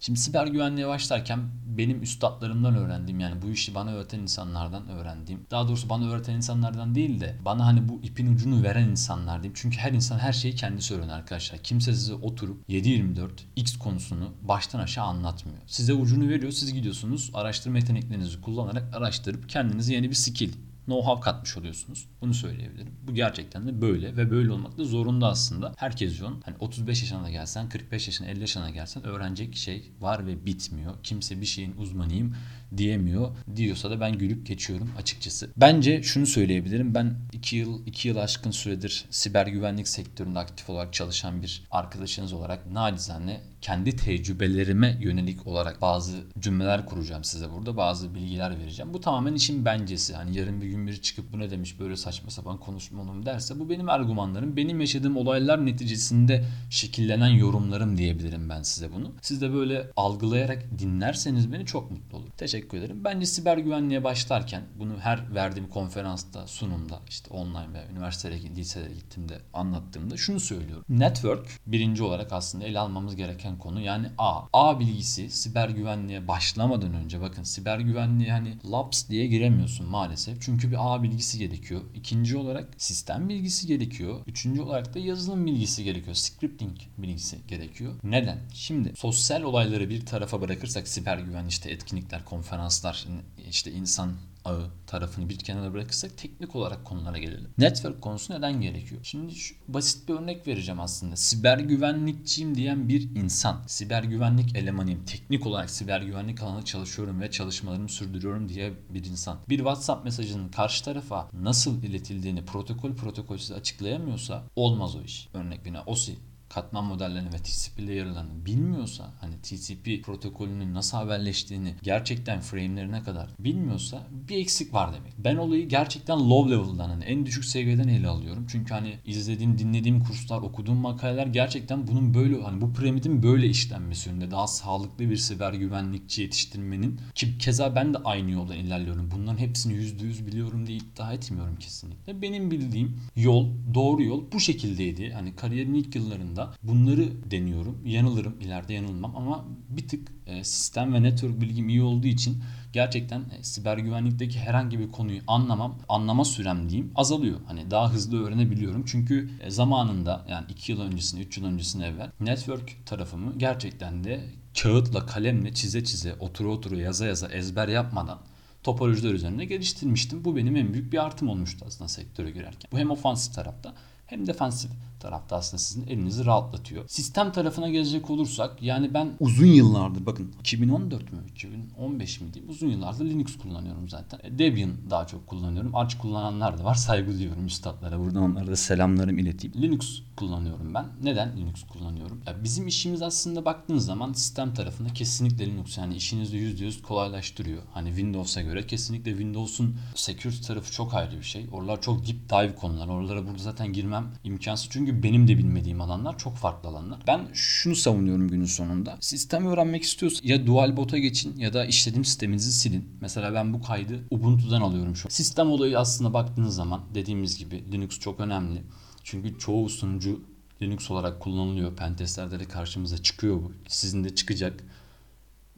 Şimdi 0.00 0.20
siber 0.20 0.46
güvenliğe 0.46 0.88
başlarken 0.88 1.40
benim 1.66 2.02
üstadlarımdan 2.02 2.76
öğrendiğim 2.76 3.20
yani 3.20 3.42
bu 3.42 3.50
işi 3.50 3.74
bana 3.74 3.92
öğreten 3.92 4.18
insanlardan 4.18 4.88
öğrendiğim 4.88 5.46
daha 5.50 5.68
doğrusu 5.68 5.88
bana 5.88 6.10
öğreten 6.10 6.34
insanlardan 6.34 6.94
değil 6.94 7.20
de 7.20 7.36
bana 7.44 7.66
hani 7.66 7.88
bu 7.88 8.00
ipin 8.02 8.34
ucunu 8.34 8.62
veren 8.62 8.88
insanlar 8.88 9.42
diyeyim. 9.42 9.54
Çünkü 9.56 9.78
her 9.78 9.92
insan 9.92 10.18
her 10.18 10.32
şeyi 10.32 10.54
kendisi 10.54 10.94
öğrenir 10.94 11.12
arkadaşlar. 11.12 11.58
Kimse 11.58 11.92
size 11.92 12.14
oturup 12.14 12.68
7-24 12.68 13.28
X 13.56 13.78
konusunu 13.78 14.30
baştan 14.42 14.78
aşağı 14.78 15.04
anlatmıyor. 15.04 15.58
Size 15.66 15.92
ucunu 15.92 16.28
veriyor 16.28 16.52
siz 16.52 16.74
gidiyorsunuz 16.74 17.30
araştırma 17.34 17.78
yeteneklerinizi 17.78 18.40
kullanarak 18.40 18.96
araştırıp 18.96 19.48
kendinize 19.48 19.94
yeni 19.94 20.10
bir 20.10 20.14
skill 20.14 20.52
know-how 20.86 21.20
katmış 21.20 21.56
oluyorsunuz. 21.56 22.06
Bunu 22.20 22.34
söyleyebilirim. 22.34 22.94
Bu 23.02 23.14
gerçekten 23.14 23.68
de 23.68 23.80
böyle 23.80 24.16
ve 24.16 24.30
böyle 24.30 24.52
olmak 24.52 24.78
da 24.78 24.84
zorunda 24.84 25.26
aslında. 25.26 25.74
Herkes 25.76 26.20
yon. 26.20 26.42
Hani 26.44 26.56
35 26.60 27.02
yaşına 27.02 27.24
da 27.24 27.30
gelsen, 27.30 27.68
45 27.68 28.06
yaşına, 28.06 28.28
50 28.28 28.40
yaşına 28.40 28.70
gelsen 28.70 29.04
öğrenecek 29.04 29.56
şey 29.56 29.92
var 30.00 30.26
ve 30.26 30.46
bitmiyor. 30.46 30.94
Kimse 31.02 31.40
bir 31.40 31.46
şeyin 31.46 31.76
uzmanıyım 31.76 32.36
diyemiyor. 32.76 33.36
Diyorsa 33.56 33.90
da 33.90 34.00
ben 34.00 34.18
gülüp 34.18 34.46
geçiyorum 34.46 34.90
açıkçası. 34.98 35.50
Bence 35.56 36.02
şunu 36.02 36.26
söyleyebilirim. 36.26 36.94
Ben 36.94 37.14
2 37.32 37.56
yıl 37.56 37.86
2 37.86 38.08
yıl 38.08 38.16
aşkın 38.16 38.50
süredir 38.50 39.04
siber 39.10 39.46
güvenlik 39.46 39.88
sektöründe 39.88 40.38
aktif 40.38 40.70
olarak 40.70 40.92
çalışan 40.92 41.42
bir 41.42 41.62
arkadaşınız 41.70 42.32
olarak 42.32 42.66
nacizane 42.66 43.40
kendi 43.66 43.96
tecrübelerime 43.96 44.98
yönelik 45.00 45.46
olarak 45.46 45.82
bazı 45.82 46.16
cümleler 46.38 46.86
kuracağım 46.86 47.24
size 47.24 47.52
burada. 47.52 47.76
Bazı 47.76 48.14
bilgiler 48.14 48.58
vereceğim. 48.58 48.94
Bu 48.94 49.00
tamamen 49.00 49.34
işin 49.34 49.64
bencesi. 49.64 50.14
Hani 50.14 50.38
yarın 50.38 50.60
bir 50.60 50.66
gün 50.66 50.86
biri 50.86 51.02
çıkıp 51.02 51.32
bu 51.32 51.38
ne 51.38 51.50
demiş 51.50 51.80
böyle 51.80 51.96
saçma 51.96 52.30
sapan 52.30 52.60
konuşmalım 52.60 53.26
derse 53.26 53.60
bu 53.60 53.70
benim 53.70 53.88
argümanlarım. 53.88 54.56
Benim 54.56 54.80
yaşadığım 54.80 55.16
olaylar 55.16 55.66
neticesinde 55.66 56.44
şekillenen 56.70 57.28
yorumlarım 57.28 57.98
diyebilirim 57.98 58.48
ben 58.48 58.62
size 58.62 58.92
bunu. 58.92 59.12
Siz 59.22 59.40
de 59.40 59.54
böyle 59.54 59.90
algılayarak 59.96 60.78
dinlerseniz 60.78 61.52
beni 61.52 61.66
çok 61.66 61.90
mutlu 61.90 62.16
olurum. 62.16 62.32
Teşekkür 62.36 62.78
ederim. 62.78 63.04
Bence 63.04 63.26
siber 63.26 63.58
güvenliğe 63.58 64.04
başlarken 64.04 64.62
bunu 64.78 64.98
her 64.98 65.34
verdiğim 65.34 65.68
konferansta, 65.68 66.46
sunumda 66.46 67.00
işte 67.08 67.34
online 67.34 67.72
veya 67.72 67.88
üniversitelere, 67.92 68.40
liselere 68.42 68.94
gittiğimde 68.94 69.38
anlattığımda 69.54 70.16
şunu 70.16 70.40
söylüyorum. 70.40 70.84
Network 70.88 71.46
birinci 71.66 72.02
olarak 72.02 72.32
aslında 72.32 72.64
ele 72.64 72.78
almamız 72.78 73.16
gereken 73.16 73.55
konu 73.58 73.80
yani 73.80 74.06
A. 74.18 74.42
A 74.52 74.80
bilgisi 74.80 75.30
siber 75.30 75.68
güvenliğe 75.68 76.28
başlamadan 76.28 76.94
önce 76.94 77.20
bakın 77.20 77.42
siber 77.42 77.78
güvenliğe 77.78 78.32
hani 78.32 78.56
labs 78.70 79.08
diye 79.08 79.26
giremiyorsun 79.26 79.86
maalesef. 79.86 80.42
Çünkü 80.42 80.70
bir 80.70 80.94
A 80.94 81.02
bilgisi 81.02 81.38
gerekiyor. 81.38 81.80
İkinci 81.94 82.36
olarak 82.36 82.68
sistem 82.76 83.28
bilgisi 83.28 83.66
gerekiyor. 83.66 84.20
Üçüncü 84.26 84.62
olarak 84.62 84.94
da 84.94 84.98
yazılım 84.98 85.46
bilgisi 85.46 85.84
gerekiyor. 85.84 86.16
Scripting 86.16 86.76
bilgisi 86.98 87.36
gerekiyor. 87.48 87.94
Neden? 88.02 88.38
Şimdi 88.54 88.92
sosyal 88.96 89.42
olayları 89.42 89.90
bir 89.90 90.06
tarafa 90.06 90.40
bırakırsak 90.40 90.88
siber 90.88 91.18
güven 91.18 91.46
işte 91.46 91.70
etkinlikler, 91.70 92.24
konferanslar, 92.24 93.06
işte 93.50 93.72
insan 93.72 94.12
ağı 94.46 94.70
tarafını 94.86 95.28
bir 95.28 95.38
kenara 95.38 95.72
bırakırsak 95.72 96.18
teknik 96.18 96.56
olarak 96.56 96.84
konulara 96.84 97.18
gelelim. 97.18 97.50
Network 97.58 98.02
konusu 98.02 98.32
neden 98.32 98.60
gerekiyor? 98.60 99.00
Şimdi 99.04 99.34
şu 99.34 99.54
basit 99.68 100.08
bir 100.08 100.14
örnek 100.14 100.46
vereceğim 100.46 100.80
aslında. 100.80 101.16
Siber 101.16 101.58
güvenlikçiyim 101.58 102.54
diyen 102.54 102.88
bir 102.88 103.16
insan, 103.16 103.62
siber 103.66 104.02
güvenlik 104.02 104.56
elemanıyım, 104.56 105.04
teknik 105.04 105.46
olarak 105.46 105.70
siber 105.70 106.00
güvenlik 106.00 106.42
alanında 106.42 106.64
çalışıyorum 106.64 107.20
ve 107.20 107.30
çalışmalarımı 107.30 107.88
sürdürüyorum 107.88 108.48
diye 108.48 108.72
bir 108.90 109.04
insan. 109.04 109.38
Bir 109.48 109.56
WhatsApp 109.56 110.04
mesajının 110.04 110.48
karşı 110.48 110.84
tarafa 110.84 111.28
nasıl 111.32 111.82
iletildiğini 111.82 112.44
protokol 112.44 112.94
protokol 112.94 113.38
size 113.38 113.54
açıklayamıyorsa 113.54 114.42
olmaz 114.56 114.96
o 114.96 115.02
iş. 115.02 115.28
Örnek 115.34 115.64
birine 115.64 115.80
OSI 115.80 116.18
katman 116.48 116.84
modellerini 116.84 117.32
ve 117.32 117.36
TCP 117.36 117.80
layer'larını 117.80 118.46
bilmiyorsa 118.46 119.12
hani 119.20 119.34
TCP 119.42 120.04
protokolünün 120.04 120.74
nasıl 120.74 120.96
haberleştiğini 120.96 121.74
gerçekten 121.82 122.40
frame'lerine 122.40 123.02
kadar 123.02 123.28
bilmiyorsa 123.38 124.06
bir 124.28 124.36
eksik 124.36 124.74
var 124.74 124.94
demek. 124.94 125.12
Ben 125.18 125.36
olayı 125.36 125.68
gerçekten 125.68 126.30
low 126.30 126.54
level'dan 126.54 126.88
hani 126.88 127.04
en 127.04 127.26
düşük 127.26 127.44
seviyeden 127.44 127.88
ele 127.88 128.08
alıyorum. 128.08 128.46
Çünkü 128.50 128.74
hani 128.74 128.94
izlediğim, 129.04 129.58
dinlediğim 129.58 130.04
kurslar, 130.04 130.38
okuduğum 130.38 130.76
makaleler 130.76 131.26
gerçekten 131.26 131.86
bunun 131.86 132.14
böyle 132.14 132.42
hani 132.42 132.60
bu 132.60 132.72
piramidin 132.72 133.22
böyle 133.22 133.46
işlenmesi 133.46 134.08
yönünde 134.08 134.30
daha 134.30 134.46
sağlıklı 134.46 135.10
bir 135.10 135.16
siber 135.16 135.52
güvenlikçi 135.52 136.22
yetiştirmenin 136.22 137.00
ki 137.14 137.38
keza 137.38 137.74
ben 137.74 137.94
de 137.94 137.98
aynı 138.04 138.30
yoldan 138.30 138.56
ilerliyorum. 138.56 139.10
Bunların 139.10 139.38
hepsini 139.38 139.72
%100 139.74 140.26
biliyorum 140.26 140.66
diye 140.66 140.78
iddia 140.78 141.12
etmiyorum 141.12 141.56
kesinlikle. 141.56 142.22
Benim 142.22 142.50
bildiğim 142.50 143.00
yol, 143.16 143.46
doğru 143.74 144.02
yol 144.02 144.32
bu 144.32 144.40
şekildeydi. 144.40 145.10
Hani 145.12 145.36
kariyerin 145.36 145.74
ilk 145.74 145.96
yıllarında 145.96 146.35
bunları 146.62 147.30
deniyorum. 147.30 147.78
Yanılırım, 147.84 148.40
ileride 148.40 148.74
yanılmam 148.74 149.16
ama 149.16 149.44
bir 149.68 149.88
tık 149.88 150.08
e, 150.26 150.44
sistem 150.44 150.94
ve 150.94 151.02
network 151.02 151.40
bilgim 151.40 151.68
iyi 151.68 151.82
olduğu 151.82 152.06
için 152.06 152.42
gerçekten 152.72 153.20
e, 153.20 153.42
siber 153.42 153.78
güvenlikteki 153.78 154.38
herhangi 154.38 154.78
bir 154.78 154.92
konuyu 154.92 155.20
anlamam, 155.26 155.78
anlama 155.88 156.24
sürem 156.24 156.68
diyeyim 156.68 156.92
azalıyor. 156.94 157.40
Hani 157.46 157.70
daha 157.70 157.92
hızlı 157.92 158.26
öğrenebiliyorum. 158.26 158.84
Çünkü 158.86 159.30
e, 159.40 159.50
zamanında 159.50 160.26
yani 160.28 160.46
2 160.50 160.72
yıl 160.72 160.80
öncesinde, 160.80 161.22
3 161.22 161.38
yıl 161.38 161.44
öncesinde 161.44 161.86
evvel 161.86 162.10
network 162.20 162.86
tarafımı 162.86 163.38
gerçekten 163.38 164.04
de 164.04 164.20
kağıtla, 164.62 165.06
kalemle 165.06 165.54
çize 165.54 165.84
çize, 165.84 166.14
otura 166.14 166.48
otura, 166.48 166.76
yaza 166.76 167.06
yaza, 167.06 167.28
ezber 167.28 167.68
yapmadan 167.68 168.18
topolojiler 168.66 169.14
üzerine 169.14 169.44
geliştirmiştim. 169.44 170.24
Bu 170.24 170.36
benim 170.36 170.56
en 170.56 170.72
büyük 170.72 170.92
bir 170.92 171.04
artım 171.04 171.28
olmuştu 171.28 171.64
aslında 171.68 171.88
sektöre 171.88 172.30
girerken. 172.30 172.70
Bu 172.72 172.78
hem 172.78 172.90
ofansif 172.90 173.34
tarafta 173.34 173.74
hem 174.06 174.26
defansif 174.26 174.70
tarafta 175.00 175.36
aslında 175.36 175.58
sizin 175.62 175.86
elinizi 175.86 176.26
rahatlatıyor. 176.26 176.88
Sistem 176.88 177.32
tarafına 177.32 177.68
gelecek 177.68 178.10
olursak 178.10 178.62
yani 178.62 178.94
ben 178.94 179.10
uzun 179.20 179.46
yıllardır 179.46 180.06
bakın 180.06 180.32
2014 180.40 181.12
mü 181.12 181.18
2015 181.30 182.20
mi 182.20 182.34
diyeyim 182.34 182.52
uzun 182.52 182.68
yıllardır 182.68 183.04
Linux 183.04 183.38
kullanıyorum 183.38 183.88
zaten. 183.88 184.20
E, 184.22 184.38
Debian 184.38 184.70
daha 184.90 185.06
çok 185.06 185.26
kullanıyorum. 185.26 185.76
Arch 185.76 185.94
kullananlar 185.98 186.58
da 186.58 186.64
var. 186.64 186.74
Saygı 186.86 187.18
duyuyorum 187.18 187.46
üstadlara. 187.46 187.98
Buradan 188.00 188.22
onlara 188.22 188.46
da 188.46 188.56
selamlarımı 188.56 189.20
ileteyim. 189.20 189.62
Linux 189.62 190.00
kullanıyorum 190.16 190.74
ben. 190.74 190.86
Neden 191.02 191.36
Linux 191.36 191.62
kullanıyorum? 191.72 192.20
Ya 192.26 192.44
bizim 192.44 192.66
işimiz 192.66 193.02
aslında 193.02 193.44
baktığınız 193.44 193.86
zaman 193.86 194.12
sistem 194.12 194.54
tarafında 194.54 194.88
kesinlikle 194.88 195.46
Linux 195.46 195.78
yani 195.78 195.96
işinizi 195.96 196.36
%100 196.36 196.82
kolaylaştırıyor. 196.82 197.62
Hani 197.74 197.88
Windows'a 197.88 198.42
göre 198.42 198.66
kesinlikle 198.66 199.10
Windows'un 199.10 199.76
security 199.94 200.46
tarafı 200.46 200.72
çok 200.72 200.94
ayrı 200.94 201.18
bir 201.18 201.24
şey. 201.24 201.46
Oralar 201.52 201.80
çok 201.80 202.06
deep 202.06 202.30
dive 202.30 202.54
konular. 202.54 202.88
Oralara 202.88 203.26
burada 203.26 203.38
zaten 203.38 203.72
girmem 203.72 203.95
imkansız. 204.24 204.68
Çünkü 204.70 205.02
benim 205.02 205.28
de 205.28 205.38
bilmediğim 205.38 205.80
alanlar 205.80 206.18
çok 206.18 206.36
farklı 206.36 206.68
alanlar. 206.68 206.98
Ben 207.06 207.28
şunu 207.32 207.76
savunuyorum 207.76 208.28
günün 208.28 208.44
sonunda. 208.44 208.96
Sistem 209.00 209.46
öğrenmek 209.46 209.82
istiyorsan 209.82 210.28
ya 210.28 210.46
dual 210.46 210.76
bota 210.76 210.98
geçin 210.98 211.36
ya 211.36 211.52
da 211.52 211.64
işletim 211.64 212.04
sisteminizi 212.04 212.52
silin. 212.52 212.88
Mesela 213.00 213.34
ben 213.34 213.52
bu 213.52 213.62
kaydı 213.62 214.04
Ubuntu'dan 214.10 214.60
alıyorum 214.60 214.96
şu. 214.96 215.10
Sistem 215.10 215.50
olayı 215.50 215.78
aslında 215.78 216.14
baktığınız 216.14 216.54
zaman 216.54 216.80
dediğimiz 216.94 217.38
gibi 217.38 217.72
Linux 217.72 217.98
çok 217.98 218.20
önemli. 218.20 218.62
Çünkü 219.04 219.38
çoğu 219.38 219.68
sunucu 219.68 220.20
Linux 220.62 220.90
olarak 220.90 221.20
kullanılıyor. 221.20 221.76
Pentestlerde 221.76 222.40
de 222.40 222.44
karşımıza 222.44 222.98
çıkıyor 222.98 223.36
bu. 223.36 223.52
Sizin 223.68 224.04
de 224.04 224.14
çıkacak. 224.14 224.64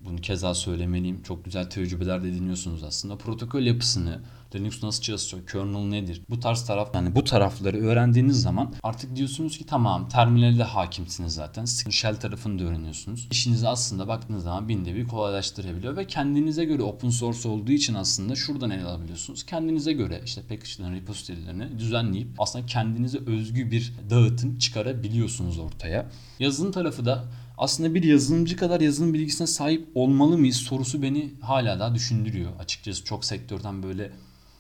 Bunu 0.05 0.21
keza 0.21 0.55
söylemeliyim. 0.55 1.23
Çok 1.23 1.45
güzel 1.45 1.71
tecrübeler 1.71 2.23
de 2.23 2.35
dinliyorsunuz 2.35 2.83
aslında. 2.85 3.19
Protokol 3.19 3.63
yapısını, 3.63 4.21
Linux 4.55 4.83
nasıl 4.83 5.03
çalışıyor? 5.03 5.47
Kernel 5.47 5.89
nedir? 5.89 6.23
Bu 6.31 6.41
tarz 6.41 6.67
taraf 6.67 6.95
yani 6.95 7.15
bu 7.15 7.25
tarafları 7.25 7.77
öğrendiğiniz 7.77 8.43
zaman 8.43 8.75
artık 8.83 9.17
diyorsunuz 9.17 9.59
ki 9.59 9.67
tamam 9.67 10.09
terminalde 10.09 10.63
hakimsiniz 10.63 11.35
zaten. 11.35 11.65
Shell 11.91 12.17
tarafını 12.17 12.59
da 12.59 12.65
öğreniyorsunuz. 12.65 13.29
İşinizi 13.31 13.69
aslında 13.69 14.09
baktığınız 14.09 14.43
zaman 14.43 14.69
bin 14.69 14.85
bir 14.87 15.09
kolaylaştırabiliyor 15.09 15.97
ve 15.97 16.07
kendinize 16.07 16.65
göre 16.65 16.83
open 16.83 17.11
source 17.11 17.49
olduğu 17.49 17.73
için 17.73 17.95
aslında 17.95 18.37
şuradan 18.37 18.71
ele 18.71 18.85
alabiliyorsunuz. 18.85 19.47
Kendinize 19.47 19.93
göre 19.93 20.23
işte 20.25 20.43
package'ların 20.43 20.95
repository'lerini 20.95 21.79
düzenleyip 21.79 22.29
aslında 22.39 22.67
kendinize 22.67 23.19
özgü 23.27 23.71
bir 23.71 23.93
dağıtım 24.11 24.59
çıkarabiliyorsunuz 24.59 25.59
ortaya. 25.59 26.11
Yazılım 26.39 26.73
tarafı 26.73 27.05
da 27.05 27.25
aslında 27.59 27.95
bir 27.95 28.03
yazılımcı 28.03 28.57
kadar 28.57 28.81
yazılım 28.81 29.15
bilgisine 29.15 29.47
sahip 29.47 29.89
olmalı 29.95 30.39
mıyız 30.39 30.57
sorusu 30.57 31.03
beni 31.03 31.33
hala 31.41 31.81
daha 31.81 31.95
düşündürüyor. 31.95 32.53
Açıkçası 32.59 33.05
çok 33.05 33.25
sektörden 33.25 33.83
böyle 33.83 34.13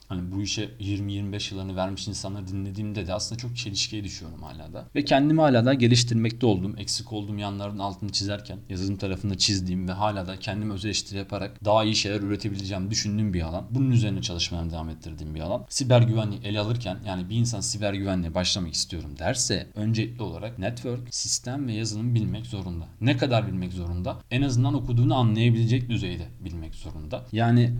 Hani 0.08 0.32
bu 0.32 0.42
işe 0.42 0.64
20-25 0.80 1.54
yıllarını 1.54 1.76
vermiş 1.76 2.08
insanları 2.08 2.48
dinlediğimde 2.48 3.06
de 3.06 3.14
aslında 3.14 3.40
çok 3.40 3.56
çelişkiye 3.56 4.04
düşüyorum 4.04 4.42
hala 4.42 4.72
da. 4.72 4.84
Ve 4.94 5.04
kendimi 5.04 5.40
hala 5.40 5.64
da 5.64 5.74
geliştirmekte 5.74 6.46
oldum. 6.46 6.74
Eksik 6.78 7.12
olduğum 7.12 7.38
yanların 7.38 7.78
altını 7.78 8.12
çizerken 8.12 8.58
yazılım 8.68 8.96
tarafında 8.96 9.38
çizdiğim 9.38 9.88
ve 9.88 9.92
hala 9.92 10.26
da 10.26 10.38
kendimi 10.38 10.72
öz 10.72 11.12
yaparak 11.12 11.64
daha 11.64 11.84
iyi 11.84 11.96
şeyler 11.96 12.20
üretebileceğimi 12.20 12.90
düşündüğüm 12.90 13.34
bir 13.34 13.42
alan. 13.42 13.66
Bunun 13.70 13.90
üzerine 13.90 14.22
çalışmaya 14.22 14.70
devam 14.70 14.88
ettirdiğim 14.88 15.34
bir 15.34 15.40
alan. 15.40 15.64
Siber 15.68 16.02
güvenliği 16.02 16.40
ele 16.44 16.60
alırken 16.60 16.98
yani 17.06 17.30
bir 17.30 17.36
insan 17.36 17.60
siber 17.60 17.94
güvenliğe 17.94 18.34
başlamak 18.34 18.74
istiyorum 18.74 19.18
derse 19.18 19.66
öncelikli 19.74 20.22
olarak 20.22 20.58
network, 20.58 21.14
sistem 21.14 21.66
ve 21.66 21.72
yazılım 21.72 22.14
bilmek 22.14 22.46
zorunda. 22.46 22.84
Ne 23.00 23.16
kadar 23.16 23.46
bilmek 23.46 23.72
zorunda? 23.72 24.16
En 24.30 24.42
azından 24.42 24.74
okuduğunu 24.74 25.14
anlayabilecek 25.14 25.88
düzeyde 25.88 26.26
bilmek 26.40 26.74
zorunda. 26.74 27.24
Yani 27.32 27.74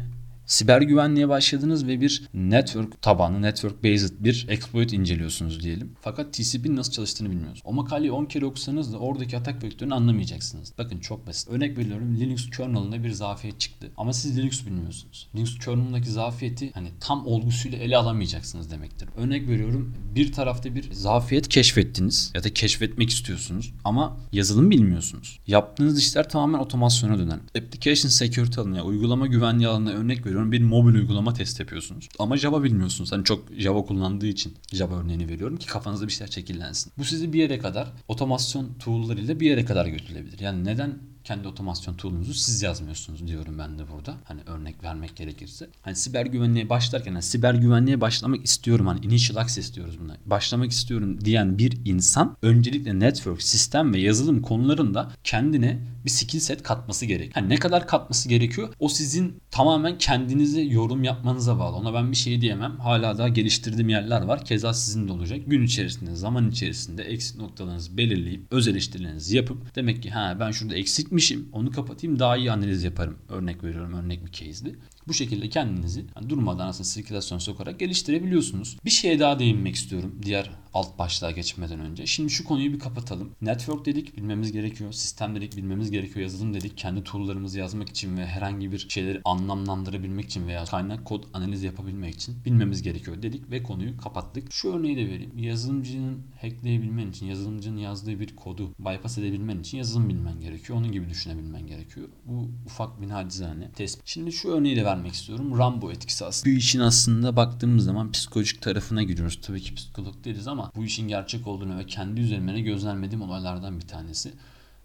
Siber 0.49 0.83
güvenliğe 0.83 1.29
başladınız 1.29 1.87
ve 1.87 2.01
bir 2.01 2.23
network 2.35 3.03
tabanlı, 3.03 3.43
network 3.43 3.85
based 3.85 4.15
bir 4.21 4.47
exploit 4.49 4.93
inceliyorsunuz 4.93 5.63
diyelim. 5.63 5.93
Fakat 6.01 6.33
TCP'nin 6.33 6.77
nasıl 6.77 6.93
çalıştığını 6.93 7.31
bilmiyorsunuz. 7.31 7.63
O 7.65 7.73
makaleyi 7.73 8.13
10 8.13 8.25
kere 8.25 8.47
okusanız 8.47 8.93
da 8.93 8.99
oradaki 8.99 9.37
atak 9.37 9.63
vektörünü 9.63 9.95
anlamayacaksınız. 9.95 10.73
Bakın 10.79 10.99
çok 10.99 11.27
basit. 11.27 11.49
Örnek 11.49 11.79
veriyorum 11.79 12.17
Linux 12.21 12.51
kernel'ında 12.51 13.05
bir 13.05 13.11
zafiyet 13.11 13.61
çıktı. 13.61 13.91
Ama 13.97 14.13
siz 14.13 14.39
Linux 14.39 14.67
bilmiyorsunuz. 14.67 15.29
Linux 15.37 15.59
kernel'ındaki 15.59 16.11
zafiyeti 16.11 16.71
hani 16.75 16.89
tam 17.01 17.27
olgusuyla 17.27 17.79
ele 17.79 17.97
alamayacaksınız 17.97 18.71
demektir. 18.71 19.09
Örnek 19.17 19.49
veriyorum 19.49 19.95
bir 20.15 20.33
tarafta 20.33 20.75
bir 20.75 20.93
zafiyet 20.93 21.49
keşfettiniz 21.49 22.33
ya 22.35 22.45
da 22.45 22.55
keşfetmek 22.55 23.11
istiyorsunuz 23.11 23.73
ama 23.85 24.17
yazılım 24.33 24.71
bilmiyorsunuz. 24.71 25.39
Yaptığınız 25.47 25.99
işler 25.99 26.29
tamamen 26.29 26.59
otomasyona 26.59 27.19
dönen. 27.19 27.41
Application 27.59 28.11
security 28.11 28.61
alanına, 28.61 28.83
uygulama 28.83 29.27
güvenliği 29.27 29.69
alanına 29.69 29.91
örnek 29.91 30.27
veriyorum 30.27 30.38
veriyorum 30.39 30.53
bir 30.53 30.63
mobil 30.63 30.95
uygulama 30.95 31.35
test 31.35 31.61
yapıyorsunuz. 31.61 32.09
Ama 32.19 32.37
Java 32.37 32.63
bilmiyorsunuz. 32.63 33.13
Hani 33.13 33.25
çok 33.25 33.45
Java 33.57 33.85
kullandığı 33.85 34.27
için 34.27 34.55
Java 34.73 35.01
örneğini 35.01 35.29
veriyorum 35.29 35.57
ki 35.57 35.67
kafanızda 35.67 36.07
bir 36.07 36.13
şeyler 36.13 36.33
şekillensin. 36.33 36.93
Bu 36.99 37.05
sizi 37.05 37.33
bir 37.33 37.39
yere 37.39 37.59
kadar 37.59 37.93
otomasyon 38.09 38.75
tool'larıyla 38.79 39.41
bir 39.41 39.47
yere 39.47 39.65
kadar 39.65 39.87
götürebilir. 39.87 40.41
Yani 40.41 40.65
neden 40.65 40.99
kendi 41.29 41.49
otomasyon 41.49 41.95
tool'unuzu 41.95 42.35
siz 42.35 42.63
yazmıyorsunuz 42.63 43.27
diyorum 43.27 43.59
ben 43.59 43.79
de 43.79 43.83
burada. 43.93 44.15
Hani 44.25 44.41
örnek 44.47 44.85
vermek 44.85 45.17
gerekirse. 45.17 45.69
Hani 45.83 45.97
siber 45.97 46.27
güvenliğe 46.27 46.69
başlarken 46.69 47.13
hani 47.13 47.23
siber 47.23 47.55
güvenliğe 47.55 48.01
başlamak 48.01 48.45
istiyorum 48.45 48.87
hani 48.87 49.07
initial 49.07 49.37
access 49.37 49.75
diyoruz 49.75 50.01
buna. 50.01 50.17
Başlamak 50.27 50.71
istiyorum 50.71 51.25
diyen 51.25 51.59
bir 51.59 51.79
insan 51.85 52.37
öncelikle 52.43 52.99
network, 52.99 53.43
sistem 53.43 53.95
ve 53.95 54.01
yazılım 54.01 54.43
konularında 54.43 55.13
kendine 55.25 55.79
bir 56.05 56.11
skill 56.11 56.41
set 56.41 56.63
katması 56.63 57.07
gerek. 57.07 57.37
Hani 57.37 57.49
ne 57.49 57.57
kadar 57.57 57.87
katması 57.87 58.29
gerekiyor? 58.29 58.69
O 58.79 58.89
sizin 58.89 59.41
tamamen 59.51 59.99
kendinize 59.99 60.61
yorum 60.61 61.05
yapmanıza 61.05 61.59
bağlı. 61.59 61.77
Ona 61.77 61.95
ben 61.95 62.11
bir 62.11 62.17
şey 62.17 62.41
diyemem. 62.41 62.79
Hala 62.79 63.19
daha 63.19 63.29
geliştirdiğim 63.29 63.89
yerler 63.89 64.23
var. 64.23 64.45
Keza 64.45 64.75
sizin 64.75 65.09
de 65.09 65.13
olacak. 65.13 65.41
Gün 65.47 65.63
içerisinde, 65.63 66.15
zaman 66.15 66.51
içerisinde 66.51 67.03
eksik 67.03 67.39
noktalarınızı 67.39 67.97
belirleyip 67.97 68.43
öz 68.51 68.69
eleştirilerinizi 68.69 69.37
yapıp 69.37 69.75
demek 69.75 70.03
ki 70.03 70.11
ha 70.11 70.37
ben 70.41 70.51
şurada 70.51 70.75
eksikmişim. 71.19 71.49
Onu 71.53 71.71
kapatayım 71.71 72.19
daha 72.19 72.37
iyi 72.37 72.53
analiz 72.53 72.85
yaparım. 72.85 73.19
Örnek 73.29 73.65
veriyorum. 73.65 73.95
Örnek 73.95 74.27
bir 74.27 74.33
case'di. 74.33 74.79
Bu 75.09 75.15
şekilde 75.15 75.49
kendinizi 75.49 76.05
yani 76.17 76.31
durmadan 76.31 76.69
aslında 76.69 76.85
sirkülasyon 76.85 77.39
sokarak 77.39 77.81
geliştirebiliyorsunuz. 77.81 78.77
Bir 78.85 78.91
şeye 78.91 79.19
daha 79.21 79.39
değinmek 79.39 79.75
istiyorum 79.75 80.19
diğer 80.23 80.51
alt 80.79 80.99
başlığa 80.99 81.31
geçmeden 81.31 81.81
önce. 81.81 82.07
Şimdi 82.07 82.31
şu 82.31 82.45
konuyu 82.45 82.73
bir 82.73 82.79
kapatalım. 82.79 83.31
Network 83.43 83.87
dedik 83.87 84.17
bilmemiz 84.17 84.53
gerekiyor. 84.53 84.93
Sistem 84.93 85.37
dedik 85.37 85.57
bilmemiz 85.57 85.91
gerekiyor. 85.91 86.21
Yazılım 86.21 86.55
dedik 86.55 86.79
kendi 86.79 87.05
tool'larımızı 87.05 87.59
yazmak 87.59 87.89
için 87.89 88.17
ve 88.17 88.27
herhangi 88.27 88.73
bir 88.73 88.89
şeyleri 88.89 89.21
anlamlandırabilmek 89.25 90.25
için 90.25 90.47
veya 90.47 90.65
kaynak 90.65 91.05
kod 91.05 91.25
analizi 91.35 91.67
yapabilmek 91.67 92.15
için 92.15 92.37
bilmemiz 92.45 92.83
gerekiyor 92.83 93.23
dedik 93.23 93.51
ve 93.51 93.63
konuyu 93.63 93.97
kapattık. 93.97 94.53
Şu 94.53 94.73
örneği 94.73 94.97
de 94.97 95.07
vereyim. 95.07 95.39
Yazılımcının 95.39 96.23
hackleyebilmen 96.41 97.11
için, 97.11 97.27
yazılımcının 97.27 97.79
yazdığı 97.79 98.21
bir 98.21 98.37
kodu 98.37 98.75
bypass 98.79 99.19
edebilmen 99.19 99.59
için 99.59 99.79
yazılım 99.79 100.09
bilmen 100.09 100.41
gerekiyor. 100.41 100.79
Onun 100.79 100.93
gibi 100.93 101.11
düşünebilmen 101.11 101.67
gerekiyor. 101.67 102.09
Bu 102.25 102.49
ufak 102.67 103.01
bir 103.01 103.09
nacizane 103.09 103.71
test. 103.73 104.01
Şimdi 104.05 104.33
şu 104.33 104.49
örneği 104.49 104.77
de 104.77 104.85
vermek 104.85 105.13
istiyorum. 105.13 105.59
Rambo 105.59 105.91
etkisi 105.91 106.25
aslında. 106.25 106.55
Bu 106.55 106.59
işin 106.59 106.81
aslında 106.81 107.37
baktığımız 107.37 107.85
zaman 107.85 108.13
psikolojik 108.13 108.63
tarafına 108.63 109.03
giriyoruz. 109.03 109.41
Tabii 109.43 109.61
ki 109.61 109.75
psikolog 109.75 110.25
değiliz 110.25 110.49
ama 110.49 110.68
bu 110.77 110.85
işin 110.85 111.09
gerçek 111.09 111.47
olduğunu 111.47 111.79
ve 111.79 111.87
kendi 111.87 112.21
üzerimde 112.21 112.61
gözlemlediğim 112.61 113.23
olaylardan 113.23 113.81
bir 113.81 113.89
tanesi. 113.89 114.33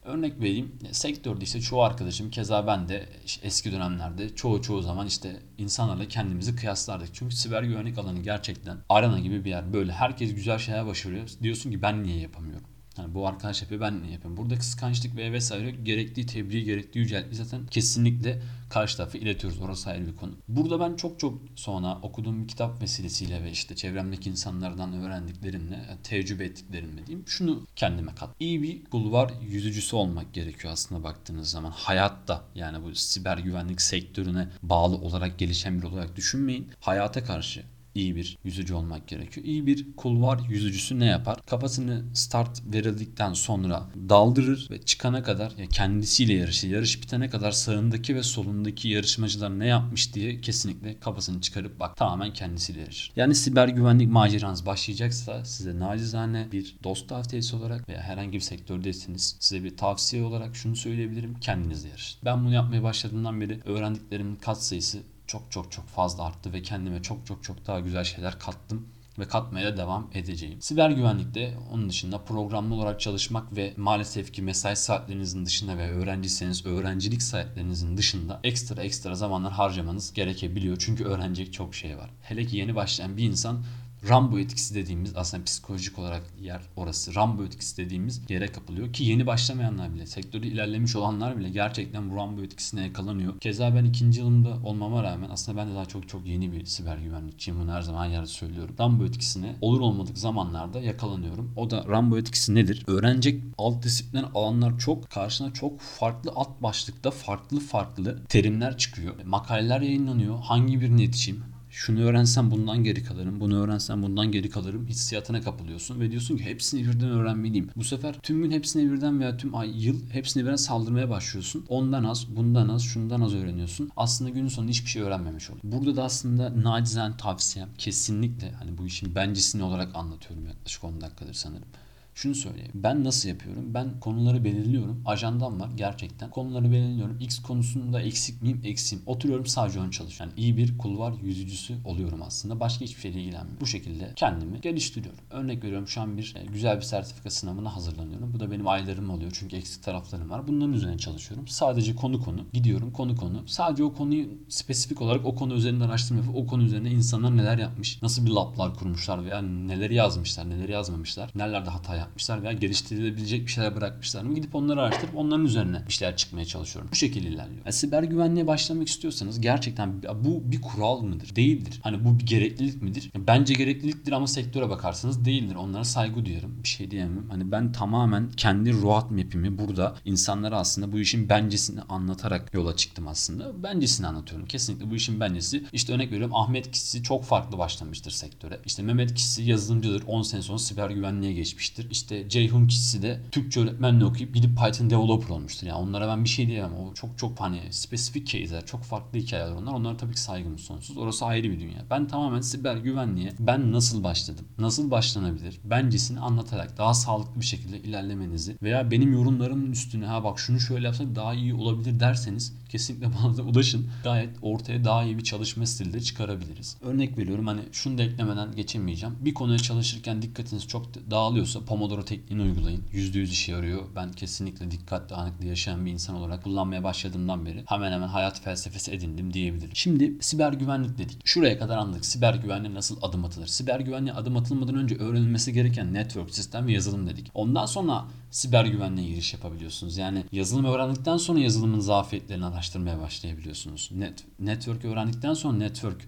Örnek 0.04 0.40
vereyim. 0.40 0.80
Sektörde 0.92 1.44
işte 1.44 1.62
çoğu 1.62 1.84
arkadaşım 1.84 2.30
keza 2.32 2.68
ben 2.68 2.90
de 2.90 3.10
eski 3.44 3.72
dönemlerde 3.72 4.36
çoğu 4.36 4.62
çoğu 4.62 4.82
zaman 4.82 5.08
işte 5.08 5.40
insanlarla 5.58 6.08
kendimizi 6.08 6.56
kıyaslardık. 6.56 7.10
Çünkü 7.14 7.36
siber 7.36 7.64
güvenlik 7.64 7.98
alanı 7.98 8.20
gerçekten 8.20 8.78
arena 8.90 9.20
gibi 9.20 9.46
bir 9.46 9.50
yer. 9.50 9.74
Böyle 9.74 9.92
herkes 9.92 10.36
güzel 10.36 10.58
şeyler 10.58 10.86
başarıyor. 10.86 11.30
Diyorsun 11.42 11.72
ki 11.72 11.82
ben 11.82 12.04
niye 12.04 12.20
yapamıyorum? 12.20 12.73
Yani 12.98 13.14
bu 13.14 13.28
arkadaş 13.28 13.62
yapıyor 13.62 13.82
ben 13.82 14.04
ne 14.04 14.12
yapayım? 14.12 14.38
Burada 14.38 14.58
kıskançlık 14.58 15.16
ve 15.16 15.32
vesaire 15.32 15.72
gerektiği 15.72 16.26
tebriği 16.26 16.64
gerektiği 16.64 17.00
yüceltmeyi 17.00 17.36
zaten 17.36 17.68
kesinlikle 17.68 18.42
karşı 18.70 18.98
tarafı 18.98 19.18
iletiyoruz. 19.18 19.62
Orası 19.62 19.90
ayrı 19.90 20.08
bir 20.08 20.16
konu. 20.16 20.32
Burada 20.48 20.80
ben 20.80 20.96
çok 20.96 21.20
çok 21.20 21.42
sonra 21.56 22.00
okuduğum 22.02 22.44
bir 22.44 22.48
kitap 22.48 22.82
vesilesiyle 22.82 23.44
ve 23.44 23.52
işte 23.52 23.76
çevremdeki 23.76 24.30
insanlardan 24.30 24.94
öğrendiklerimle, 24.94 25.98
tecrübe 26.04 26.46
ettiklerimle 26.46 27.08
diyeyim 27.08 27.28
şunu 27.28 27.68
kendime 27.76 28.16
kat. 28.16 28.30
İyi 28.40 28.62
bir 28.62 28.92
bulvar 28.92 29.32
yüzücüsü 29.42 29.96
olmak 29.96 30.34
gerekiyor 30.34 30.74
aslında 30.74 31.04
baktığınız 31.04 31.50
zaman. 31.50 31.72
Hayatta 31.72 32.44
yani 32.56 32.84
bu 32.84 32.96
siber 32.96 33.38
güvenlik 33.38 33.82
sektörüne 33.82 34.48
bağlı 34.64 34.96
olarak 34.96 35.40
gelişen 35.40 35.82
bir 35.82 35.88
olarak 35.88 36.16
düşünmeyin. 36.16 36.72
Hayata 36.80 37.24
karşı 37.24 37.64
iyi 37.96 38.16
bir 38.16 38.38
yüzücü 38.44 38.74
olmak 38.74 39.08
gerekiyor. 39.08 39.46
İyi 39.46 39.68
bir 39.68 39.96
kulvar 39.96 40.40
yüzücüsü 40.50 41.00
ne 41.00 41.06
yapar? 41.06 41.46
Kafasını 41.46 42.04
start 42.14 42.62
verildikten 42.74 43.34
sonra 43.34 43.90
daldırır 44.10 44.68
ve 44.72 44.82
çıkana 44.82 45.24
kadar 45.24 45.54
ya 45.58 45.66
kendisiyle 45.66 46.34
yarışır. 46.34 46.70
Yarış 46.70 47.02
bitene 47.02 47.30
kadar 47.30 47.52
sağındaki 47.52 48.16
ve 48.16 48.24
solundaki 48.24 48.90
yarışmacılar 48.90 49.60
ne 49.60 49.68
yapmış 49.68 50.14
diye 50.14 50.42
kesinlikle 50.42 51.00
kafasını 51.00 51.42
çıkarıp 51.42 51.80
bak 51.80 51.98
tamamen 51.98 52.34
kendisiyle 52.34 52.80
yarışır. 52.80 53.12
Yani 53.16 53.36
siber 53.36 53.68
güvenlik 53.68 54.12
maceranız 54.12 54.66
başlayacaksa 54.66 55.46
size 55.46 55.80
nacizane 55.80 56.48
bir 56.52 56.76
dost 56.84 57.10
tavsiyesi 57.10 57.56
olarak 57.56 57.90
veya 57.90 58.02
herhangi 58.02 58.34
bir 58.34 58.40
sektördeyseniz 58.40 59.38
size 59.40 59.64
bir 59.64 59.78
tavsiye 59.78 60.24
olarak 60.24 60.56
şunu 60.56 60.76
söyleyebilirim. 60.76 61.40
Kendinizle 61.42 61.90
yarışın. 61.90 62.20
Ben 62.26 62.46
bunu 62.46 62.54
yapmaya 62.54 62.84
başladığımdan 62.84 63.42
beri 63.42 63.60
öğrendiklerimin 63.66 64.36
kat 64.36 64.64
sayısı 64.64 65.00
çok 65.28 65.52
çok 65.52 65.72
çok 65.72 65.88
fazla 65.88 66.24
arttı 66.24 66.54
ve 66.54 66.62
kendime 66.62 67.02
çok 67.02 67.26
çok 67.26 67.44
çok 67.44 67.68
daha 67.68 67.80
güzel 67.80 68.04
şeyler 68.04 68.40
kattım 68.40 68.88
ve 69.20 69.28
katmaya 69.28 69.78
devam 69.78 70.10
edeceğim. 70.14 70.62
Siber 70.62 70.90
güvenlikte 70.90 71.58
onun 71.72 71.90
dışında 71.90 72.24
programlı 72.24 72.76
olarak 72.76 73.00
çalışmak 73.00 73.56
ve 73.56 73.74
maalesef 73.78 74.34
ki 74.34 74.42
mesai 74.42 74.76
saatlerinizin 74.76 75.46
dışında 75.46 75.78
ve 75.78 75.92
öğrenciyseniz 75.92 76.66
öğrencilik 76.66 77.22
saatlerinizin 77.22 77.98
dışında 77.98 78.40
ekstra 78.44 78.84
ekstra 78.84 79.16
zamanlar 79.16 79.54
harcamanız 79.54 80.14
gerekebiliyor. 80.14 80.78
Çünkü 80.80 81.04
öğrenecek 81.04 81.54
çok 81.54 81.76
şey 81.76 81.98
var. 81.98 82.10
Hele 82.22 82.46
ki 82.46 82.58
yeni 82.58 82.76
başlayan 82.76 83.18
bir 83.18 83.24
insan 83.24 83.64
Rambo 84.10 84.40
etkisi 84.40 84.76
dediğimiz 84.76 85.16
aslında 85.16 85.44
psikolojik 85.44 86.00
olarak 86.00 86.24
yer 86.42 86.62
orası. 86.76 87.16
Rambo 87.16 87.44
etkisi 87.44 87.78
dediğimiz 87.78 88.22
yere 88.30 88.48
kapılıyor 88.48 88.94
ki 88.94 89.04
yeni 89.04 89.28
başlamayanlar 89.28 89.94
bile, 89.94 90.06
sektörde 90.06 90.48
ilerlemiş 90.48 90.96
olanlar 90.96 91.38
bile 91.38 91.50
gerçekten 91.50 92.12
bu 92.12 92.16
Rambo 92.16 92.42
etkisine 92.42 92.84
yakalanıyor. 92.84 93.40
Keza 93.40 93.76
ben 93.76 93.86
ikinci 93.86 94.20
yılımda 94.20 94.58
olmama 94.64 95.04
rağmen 95.04 95.30
aslında 95.30 95.58
ben 95.58 95.72
de 95.72 95.76
daha 95.76 95.86
çok 95.86 96.10
çok 96.10 96.28
yeni 96.28 96.52
bir 96.52 96.66
siber 96.66 96.98
güvenlikçiyim. 96.98 97.60
Bunu 97.60 97.72
her 97.72 97.82
zaman 97.82 98.06
yerde 98.06 98.28
söylüyorum. 98.28 98.76
Rambo 98.80 99.06
etkisine 99.06 99.56
olur 99.62 99.80
olmadık 99.80 100.18
zamanlarda 100.18 100.80
yakalanıyorum. 100.80 101.54
O 101.58 101.70
da 101.70 101.86
Rambo 101.88 102.18
etkisi 102.18 102.56
nedir? 102.56 102.84
Öğrenecek 102.88 103.44
alt 103.58 103.84
disiplin 103.84 104.26
alanlar 104.36 104.80
çok. 104.80 105.10
Karşına 105.10 105.54
çok 105.54 105.80
farklı 105.80 106.32
alt 106.36 106.62
başlıkta 106.62 107.12
farklı 107.12 107.60
farklı 107.60 108.24
terimler 108.30 108.78
çıkıyor. 108.78 109.14
Makaleler 109.26 109.82
yayınlanıyor. 109.82 110.40
Hangi 110.40 110.82
birine 110.82 111.02
yetişeyim? 111.02 111.53
Şunu 111.74 112.02
öğrensem 112.04 112.52
bundan 112.52 112.84
geri 112.84 113.04
kalırım, 113.04 113.40
bunu 113.40 113.64
öğrensem 113.64 114.04
bundan 114.04 114.32
geri 114.32 114.50
kalırım 114.50 114.88
hissiyatına 114.88 115.42
kapılıyorsun 115.42 116.00
ve 116.00 116.12
diyorsun 116.12 116.38
ki 116.38 116.44
hepsini 116.44 116.88
birden 116.88 117.10
öğrenmeliyim. 117.10 117.70
Bu 117.76 117.84
sefer 117.84 118.16
tüm 118.24 118.44
gün 118.44 118.52
hepsini 118.52 118.92
birden 118.92 119.20
veya 119.20 119.38
tüm 119.38 119.56
ay, 119.56 119.86
yıl 119.86 120.10
hepsini 120.10 120.44
birden 120.44 120.56
saldırmaya 120.56 121.10
başlıyorsun. 121.10 121.66
Ondan 121.70 122.04
az, 122.04 122.36
bundan 122.36 122.70
az, 122.70 122.84
şundan 122.84 123.22
az 123.22 123.36
öğreniyorsun. 123.36 123.90
Aslında 123.98 124.30
günün 124.30 124.48
sonunda 124.48 124.72
hiçbir 124.72 124.90
şey 124.90 125.02
öğrenmemiş 125.02 125.50
oluyorsun. 125.50 125.72
Burada 125.72 125.96
da 125.96 126.04
aslında 126.04 126.64
nacizane 126.64 127.18
tavsiyem 127.18 127.70
kesinlikle 127.78 128.52
hani 128.52 128.78
bu 128.78 128.86
işin 128.86 129.16
bencisini 129.16 129.64
olarak 129.64 129.96
anlatıyorum 129.96 130.46
yaklaşık 130.46 130.84
10 130.84 131.02
dakikadır 131.02 131.34
sanırım 131.34 131.68
şunu 132.16 132.36
söyleyeyim. 132.36 132.72
Ben 132.74 133.04
nasıl 133.04 133.30
yapıyorum? 133.30 133.74
Ben 133.74 134.00
konuları 134.00 134.44
belirliyorum. 134.44 135.02
Ajandam 135.06 135.60
var 135.60 135.70
gerçekten. 135.76 136.30
Konuları 136.30 136.72
belirliyorum. 136.72 137.18
X 137.20 137.42
konusunda 137.42 138.02
eksik 138.02 138.42
miyim? 138.42 138.62
Eksiğim. 138.64 139.04
Oturuyorum 139.06 139.46
sadece 139.46 139.80
onu 139.80 139.92
çalışıyorum. 139.92 140.36
Yani 140.38 140.46
iyi 140.46 140.58
bir 140.58 140.78
kulvar 140.78 141.14
yüzücüsü 141.24 141.76
oluyorum 141.86 142.22
aslında. 142.24 142.60
Başka 142.60 142.86
hiçbir 142.86 143.02
şeyle 143.02 143.20
ilgilenmiyorum. 143.20 143.62
Bu 143.62 143.68
şekilde 143.68 144.12
kendimi 144.16 144.62
geliştiriyorum. 144.62 145.20
Örnek 145.30 145.64
veriyorum 145.64 145.88
şu 145.88 146.02
an 146.02 146.18
bir 146.18 146.36
e, 146.38 146.46
güzel 146.46 146.78
bir 146.78 146.82
sertifika 146.82 147.30
sınavına 147.30 147.76
hazırlanıyorum. 147.76 148.34
Bu 148.34 148.40
da 148.40 148.52
benim 148.52 148.68
aylarım 148.68 149.10
oluyor. 149.10 149.32
Çünkü 149.40 149.56
eksik 149.56 149.84
taraflarım 149.84 150.30
var. 150.30 150.48
Bunların 150.48 150.74
üzerine 150.74 150.98
çalışıyorum. 150.98 151.48
Sadece 151.48 151.96
konu 151.96 152.22
konu. 152.22 152.46
Gidiyorum 152.54 152.92
konu 152.92 153.16
konu. 153.16 153.44
Sadece 153.48 153.84
o 153.84 153.94
konuyu 153.94 154.28
spesifik 154.50 155.02
olarak 155.02 155.26
o 155.26 155.36
konu 155.36 155.54
üzerinde 155.54 155.84
araştırma 155.84 156.22
yapıp 156.22 156.36
o 156.36 156.48
konu 156.48 156.64
üzerine 156.64 156.92
insanlar 156.92 157.38
neler 157.38 157.58
yapmış, 157.58 158.02
nasıl 158.02 158.26
bir 158.26 158.32
lablar 158.32 158.74
kurmuşlar 158.74 159.26
veya 159.26 159.42
neleri 159.42 159.96
yazmışlar, 159.96 160.50
neleri 160.50 160.72
yazmamışlar, 160.72 161.32
nerelerde 161.36 161.70
hata 161.70 161.96
yapmışlar 162.04 162.44
veya 162.44 162.54
geliştirilebilecek 162.54 163.46
bir 163.46 163.52
şeyler 163.52 163.76
bırakmışlar 163.76 164.24
mı 164.24 164.36
gidip 164.36 164.56
onları 164.56 164.82
araştırıp 164.82 165.16
onların 165.16 165.46
üzerine 165.46 165.84
bir 165.88 165.94
şeyler 165.94 166.18
çıkmaya 166.18 166.46
çalışıyorum. 166.46 166.90
Bu 166.92 166.96
şekilde 166.96 167.28
ilerliyor. 167.28 167.62
Yani 167.66 167.74
siber 167.74 168.04
güvenliğe 168.04 168.48
başlamak 168.48 168.88
istiyorsanız 168.88 169.42
gerçekten 169.42 170.04
bu 170.24 170.52
bir 170.52 170.62
kural 170.62 171.02
mıdır? 171.02 171.36
Değildir. 171.36 171.80
Hani 171.84 172.06
bu 172.06 172.20
bir 172.20 172.26
gereklilik 172.26 172.82
midir? 172.82 173.12
Bence 173.28 173.54
gerekliliktir 173.54 174.12
ama 174.12 174.28
sektöre 174.28 174.70
bakarsanız 174.70 175.26
değildir. 175.26 175.56
Onlara 175.56 175.84
saygı 175.84 176.26
duyarım. 176.26 176.64
Bir 176.64 176.68
şey 176.68 176.92
diyemem. 176.92 177.30
Hani 177.30 177.52
ben 177.52 177.72
tamamen 177.72 178.32
kendi 178.32 178.82
road 178.82 179.12
map'imi 179.12 179.58
burada 179.58 179.96
insanlara 180.06 180.58
aslında 180.58 180.92
bu 180.92 181.00
işin 181.00 181.30
bencesini 181.30 181.82
anlatarak 181.82 182.54
yola 182.54 182.76
çıktım 182.76 183.08
aslında. 183.08 183.64
Bencesini 183.64 184.08
anlatıyorum. 184.08 184.46
Kesinlikle 184.48 184.92
bu 184.92 184.96
işin 184.96 185.20
bencesi. 185.20 185.64
İşte 185.74 185.94
örnek 185.94 186.12
veriyorum 186.12 186.36
Ahmet 186.36 186.72
kişisi 186.72 187.04
çok 187.04 187.24
farklı 187.24 187.58
başlamıştır 187.58 188.12
sektöre. 188.12 188.60
İşte 188.66 188.84
Mehmet 188.84 189.14
kişisi 189.14 189.44
yazılımcıdır. 189.44 190.04
10 190.08 190.22
sene 190.22 190.42
sonra 190.42 190.58
siber 190.60 190.90
güvenliğe 190.90 191.34
geçmiştir. 191.34 191.88
İşte 191.94 192.30
Ceyhun 192.30 192.68
kişisi 192.68 193.02
de 193.02 193.20
Türkçe 193.32 193.60
öğretmenle 193.60 194.06
okuyup 194.06 194.36
gidip 194.36 194.58
Python 194.58 194.90
developer 194.90 195.30
olmuştur. 195.30 195.68
Yani 195.68 195.80
onlara 195.80 196.08
ben 196.08 196.24
bir 196.24 196.30
şey 196.30 196.48
diyemem. 196.48 196.74
O 196.74 196.94
çok 196.94 197.18
çok 197.18 197.40
hani 197.40 197.60
spesifik 197.70 198.28
case'ler, 198.28 198.66
çok 198.66 198.84
farklı 198.84 199.20
hikayeler 199.20 199.52
onlar. 199.52 199.74
Onlara 199.74 199.98
tabii 199.98 200.14
ki 200.14 200.22
saygımız 200.22 200.62
sonsuz. 200.62 200.98
Orası 200.98 201.26
ayrı 201.26 201.52
bir 201.52 201.60
dünya. 201.60 201.86
Ben 201.90 202.08
tamamen 202.08 202.42
siber 202.42 202.78
güvenliğe 202.78 203.34
ben 203.40 203.72
nasıl 203.72 204.04
başladım? 204.04 204.46
Nasıl 204.60 204.92
başlanabilir? 204.92 205.60
Bencesini 205.64 206.20
anlatarak 206.20 206.78
daha 206.78 206.94
sağlıklı 206.94 207.42
bir 207.42 207.46
şekilde 207.46 207.80
ilerlemenizi 207.80 208.58
veya 208.62 208.92
benim 208.92 209.14
yorumlarımın 209.14 209.72
üstüne 209.72 210.06
ha 210.06 210.24
bak 210.24 210.40
şunu 210.40 210.60
şöyle 210.60 210.86
yapsak 210.86 211.16
daha 211.16 211.34
iyi 211.34 211.54
olabilir 211.54 212.00
derseniz 212.00 212.54
kesinlikle 212.74 213.08
bana 213.14 213.38
da 213.38 213.42
ulaşın. 213.42 213.90
Gayet 214.04 214.30
ortaya 214.42 214.84
daha 214.84 215.04
iyi 215.04 215.18
bir 215.18 215.24
çalışma 215.24 215.66
stili 215.66 215.94
de 215.94 216.02
çıkarabiliriz. 216.02 216.78
Örnek 216.82 217.18
veriyorum 217.18 217.48
hani 217.48 217.62
şunu 217.72 217.98
da 217.98 218.04
eklemeden 218.04 218.56
geçemeyeceğim. 218.56 219.16
Bir 219.22 219.34
konuya 219.34 219.60
çalışırken 219.60 220.22
dikkatiniz 220.22 220.68
çok 220.68 221.12
dağılıyorsa 221.12 221.66
Pomodoro 221.84 222.06
tekniğini 222.06 222.44
uygulayın. 222.44 222.84
%100 222.94 223.24
işe 223.24 223.52
yarıyor. 223.52 223.84
Ben 223.96 224.12
kesinlikle 224.12 224.72
dikkat 224.72 225.10
dağınıklığı 225.10 225.46
yaşayan 225.46 225.86
bir 225.86 225.92
insan 225.92 226.16
olarak 226.16 226.44
kullanmaya 226.44 226.84
başladığımdan 226.84 227.46
beri 227.46 227.64
hemen 227.66 227.92
hemen 227.92 228.08
hayat 228.08 228.42
felsefesi 228.42 228.92
edindim 228.92 229.34
diyebilirim. 229.34 229.72
Şimdi 229.74 230.14
siber 230.20 230.54
güvenlik 230.54 230.98
dedik. 230.98 231.22
Şuraya 231.26 231.60
kadar 231.60 231.78
anladık. 231.78 232.06
Siber 232.06 232.34
güvenliğe 232.34 232.74
nasıl 232.74 232.98
adım 233.02 233.26
atılır? 233.26 233.48
Siber 233.48 233.80
güvenliğe 233.80 234.14
adım 234.14 234.38
atılmadan 234.38 234.76
önce 234.76 234.96
öğrenilmesi 234.96 235.54
gereken 235.54 235.94
network, 235.94 236.36
sistem 236.36 236.68
ve 236.68 236.72
yazılım 236.72 237.08
dedik. 237.08 237.32
Ondan 237.34 237.66
sonra 237.66 238.06
siber 238.32 238.66
güvenliğe 238.66 239.10
giriş 239.10 239.34
yapabiliyorsunuz. 239.34 239.98
Yani 239.98 240.24
yazılım 240.32 240.66
öğrendikten 240.66 241.18
sonra 241.18 241.40
yazılımın 241.40 241.80
zafiyetlerini 241.80 242.46
araştırmaya 242.46 243.00
başlayabiliyorsunuz. 243.00 243.90
Net, 243.94 244.24
network 244.40 244.86
öğrendikten 244.86 245.34
sonra 245.34 245.58
network 245.58 246.08